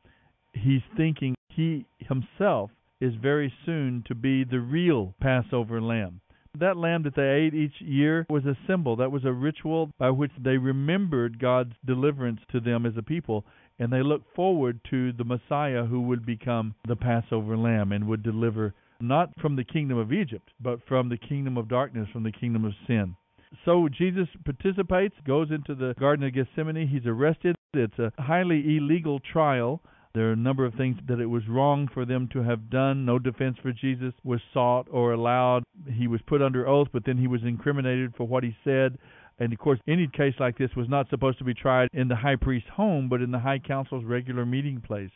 he's 0.54 0.82
thinking 0.98 1.36
he 1.50 1.86
himself 2.00 2.72
is 3.00 3.14
very 3.16 3.54
soon 3.66 4.04
to 4.08 4.16
be 4.16 4.44
the 4.44 4.60
real 4.60 5.16
Passover 5.22 5.82
lamb. 5.82 6.22
That 6.60 6.78
lamb 6.78 7.04
that 7.04 7.16
they 7.16 7.46
ate 7.46 7.54
each 7.54 7.82
year 7.82 8.26
was 8.30 8.46
a 8.46 8.58
symbol, 8.68 8.96
that 8.96 9.12
was 9.12 9.26
a 9.26 9.32
ritual 9.32 9.92
by 9.98 10.10
which 10.10 10.32
they 10.42 10.58
remembered 10.58 11.40
God's 11.40 11.74
deliverance 11.86 12.40
to 12.52 12.60
them 12.60 12.86
as 12.86 12.94
a 12.98 13.04
people, 13.04 13.46
and 13.78 13.92
they 13.92 14.02
looked 14.02 14.34
forward 14.36 14.80
to 14.90 15.12
the 15.14 15.26
Messiah 15.26 15.86
who 15.86 16.02
would 16.02 16.26
become 16.26 16.76
the 16.88 16.96
Passover 16.96 17.58
lamb 17.58 17.92
and 17.92 18.08
would 18.08 18.24
deliver 18.24 18.74
not 19.02 19.30
from 19.42 19.56
the 19.58 19.66
kingdom 19.66 19.98
of 19.98 20.14
Egypt, 20.14 20.50
but 20.60 20.80
from 20.88 21.10
the 21.10 21.18
kingdom 21.18 21.58
of 21.58 21.68
darkness, 21.68 22.08
from 22.14 22.24
the 22.24 22.32
kingdom 22.32 22.64
of 22.64 22.74
sin. 22.88 23.16
So 23.64 23.90
Jesus 23.90 24.28
participates, 24.44 25.16
goes 25.26 25.52
into 25.52 25.76
the 25.76 25.94
Garden 26.00 26.26
of 26.26 26.34
Gethsemane. 26.34 26.88
He's 26.88 27.06
arrested. 27.06 27.56
It's 27.74 28.00
a 28.00 28.12
highly 28.18 28.78
illegal 28.78 29.20
trial. 29.20 29.82
There 30.16 30.30
are 30.30 30.34
a 30.34 30.38
number 30.38 30.66
of 30.66 30.74
things 30.76 30.98
that 31.10 31.20
it 31.20 31.26
was 31.26 31.44
wrong 31.50 31.90
for 31.94 32.06
them 32.06 32.30
to 32.32 32.42
have 32.42 32.70
done. 32.70 33.06
No 33.06 33.20
defense 33.20 33.58
for 33.62 33.74
Jesus 33.74 34.14
was 34.24 34.40
sought 34.54 34.88
or 34.90 35.12
allowed. 35.12 35.64
He 35.92 36.08
was 36.08 36.22
put 36.26 36.42
under 36.42 36.66
oath, 36.66 36.88
but 36.94 37.04
then 37.06 37.18
he 37.18 37.28
was 37.28 37.42
incriminated 37.44 38.14
for 38.16 38.26
what 38.26 38.46
he 38.46 38.56
said. 38.64 38.98
And 39.40 39.52
of 39.52 39.60
course, 39.60 39.80
any 39.90 40.08
case 40.08 40.36
like 40.40 40.58
this 40.58 40.74
was 40.78 40.88
not 40.88 41.10
supposed 41.10 41.38
to 41.40 41.44
be 41.44 41.54
tried 41.54 41.90
in 41.92 42.08
the 42.08 42.16
high 42.16 42.38
priest's 42.38 42.70
home, 42.70 43.10
but 43.10 43.22
in 43.22 43.32
the 43.32 43.40
high 43.40 43.60
council's 43.60 44.06
regular 44.06 44.46
meeting 44.46 44.80
place. 44.80 45.12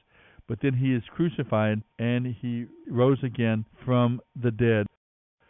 But 0.49 0.59
then 0.61 0.73
he 0.73 0.93
is 0.93 1.03
crucified 1.15 1.81
and 1.97 2.35
he 2.41 2.65
rose 2.89 3.23
again 3.23 3.63
from 3.85 4.19
the 4.35 4.51
dead. 4.51 4.85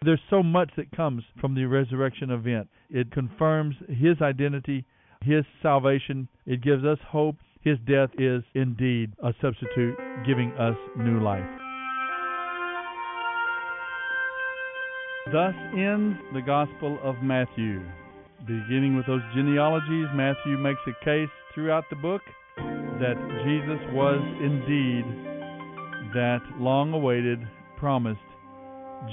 There's 0.04 0.22
so 0.30 0.44
much 0.44 0.70
that 0.78 0.92
comes 0.92 1.24
from 1.42 1.56
the 1.56 1.66
resurrection 1.66 2.30
event. 2.30 2.68
It 2.92 3.12
confirms 3.12 3.78
his 3.88 4.22
identity, 4.22 4.86
his 5.24 5.44
salvation. 5.64 6.28
It 6.46 6.62
gives 6.62 6.86
us 6.86 7.00
hope. 7.08 7.38
His 7.62 7.78
death 7.86 8.10
is 8.18 8.42
indeed 8.56 9.12
a 9.22 9.34
substitute, 9.42 9.98
giving 10.26 10.52
us 10.54 10.78
new 10.98 11.20
life. 11.20 11.44
Thus 15.34 15.54
ends 15.76 16.18
the 16.34 16.42
Gospel 16.42 16.98
of 17.04 17.16
Matthew. 17.22 17.82
Beginning 18.48 18.96
with 18.96 19.06
those 19.08 19.22
genealogies, 19.36 20.08
Matthew 20.16 20.58
makes 20.58 20.80
a 20.88 21.04
case 21.04 21.28
throughout 21.54 21.84
the 21.90 21.98
book 21.98 22.22
that 22.56 23.20
Jesus 23.44 23.80
was 23.92 24.24
indeed 24.42 25.04
that 26.16 26.40
long 26.60 26.94
awaited, 26.94 27.40
promised 27.78 28.20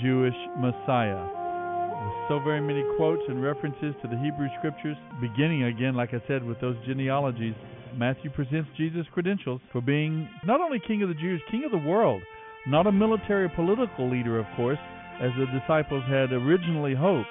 Jewish 0.01 0.39
Messiah. 0.57 1.19
With 1.19 2.29
so 2.29 2.39
very 2.39 2.61
many 2.61 2.85
quotes 2.97 3.23
and 3.27 3.43
references 3.43 3.95
to 4.03 4.09
the 4.09 4.17
Hebrew 4.17 4.47
Scriptures, 4.59 4.97
beginning 5.21 5.65
again, 5.65 5.97
like 5.97 6.15
I 6.15 6.23
said, 6.29 6.45
with 6.45 6.61
those 6.61 6.77
genealogies, 6.87 7.55
Matthew 7.95 8.31
presents 8.31 8.69
Jesus' 8.77 9.07
credentials 9.13 9.61
for 9.73 9.81
being 9.81 10.29
not 10.45 10.61
only 10.61 10.81
King 10.87 11.03
of 11.03 11.09
the 11.09 11.15
Jews, 11.15 11.41
King 11.51 11.65
of 11.65 11.71
the 11.71 11.79
world, 11.79 12.23
not 12.67 12.87
a 12.87 12.93
military 12.93 13.49
political 13.49 14.11
leader, 14.11 14.39
of 14.39 14.47
course, 14.57 14.79
as 15.21 15.31
the 15.39 15.47
disciples 15.59 16.03
had 16.09 16.33
originally 16.33 16.95
hoped, 16.95 17.29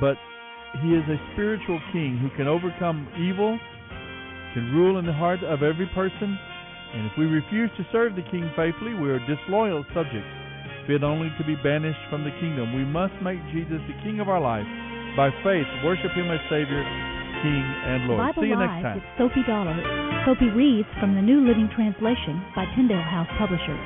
but 0.00 0.16
he 0.82 0.94
is 0.94 1.04
a 1.08 1.18
spiritual 1.32 1.80
king 1.92 2.16
who 2.16 2.30
can 2.36 2.46
overcome 2.46 3.08
evil, 3.18 3.58
can 4.54 4.72
rule 4.72 4.98
in 4.98 5.06
the 5.06 5.12
heart 5.12 5.42
of 5.42 5.62
every 5.62 5.90
person, 5.94 6.38
and 6.94 7.06
if 7.06 7.12
we 7.18 7.26
refuse 7.26 7.70
to 7.76 7.86
serve 7.92 8.14
the 8.14 8.26
king 8.30 8.50
faithfully, 8.56 8.94
we 8.94 9.10
are 9.10 9.20
disloyal 9.26 9.84
subjects, 9.94 10.30
fit 10.86 11.02
only 11.02 11.30
to 11.38 11.44
be 11.44 11.56
banished 11.62 12.00
from 12.08 12.24
the 12.24 12.34
kingdom. 12.40 12.74
We 12.74 12.84
must 12.84 13.14
make 13.22 13.38
Jesus 13.52 13.82
the 13.86 13.98
king 14.02 14.20
of 14.20 14.28
our 14.28 14.40
life. 14.40 14.66
By 15.16 15.30
faith, 15.42 15.66
worship 15.84 16.12
him 16.14 16.30
as 16.30 16.40
Savior, 16.48 16.82
King, 17.42 17.64
and 17.64 18.04
Lord. 18.04 18.20
Bible 18.20 18.42
See 18.44 18.52
you 18.52 18.56
Live 18.56 18.68
next 18.68 18.82
time. 18.84 18.94
with 19.00 19.08
Sophie 19.16 19.44
Dollar. 19.48 19.72
Sophie 20.28 20.52
reads 20.52 20.88
from 21.00 21.16
the 21.16 21.24
New 21.24 21.40
Living 21.40 21.72
Translation 21.72 22.36
by 22.54 22.68
Tyndale 22.76 23.00
House 23.00 23.28
Publishers. 23.40 23.80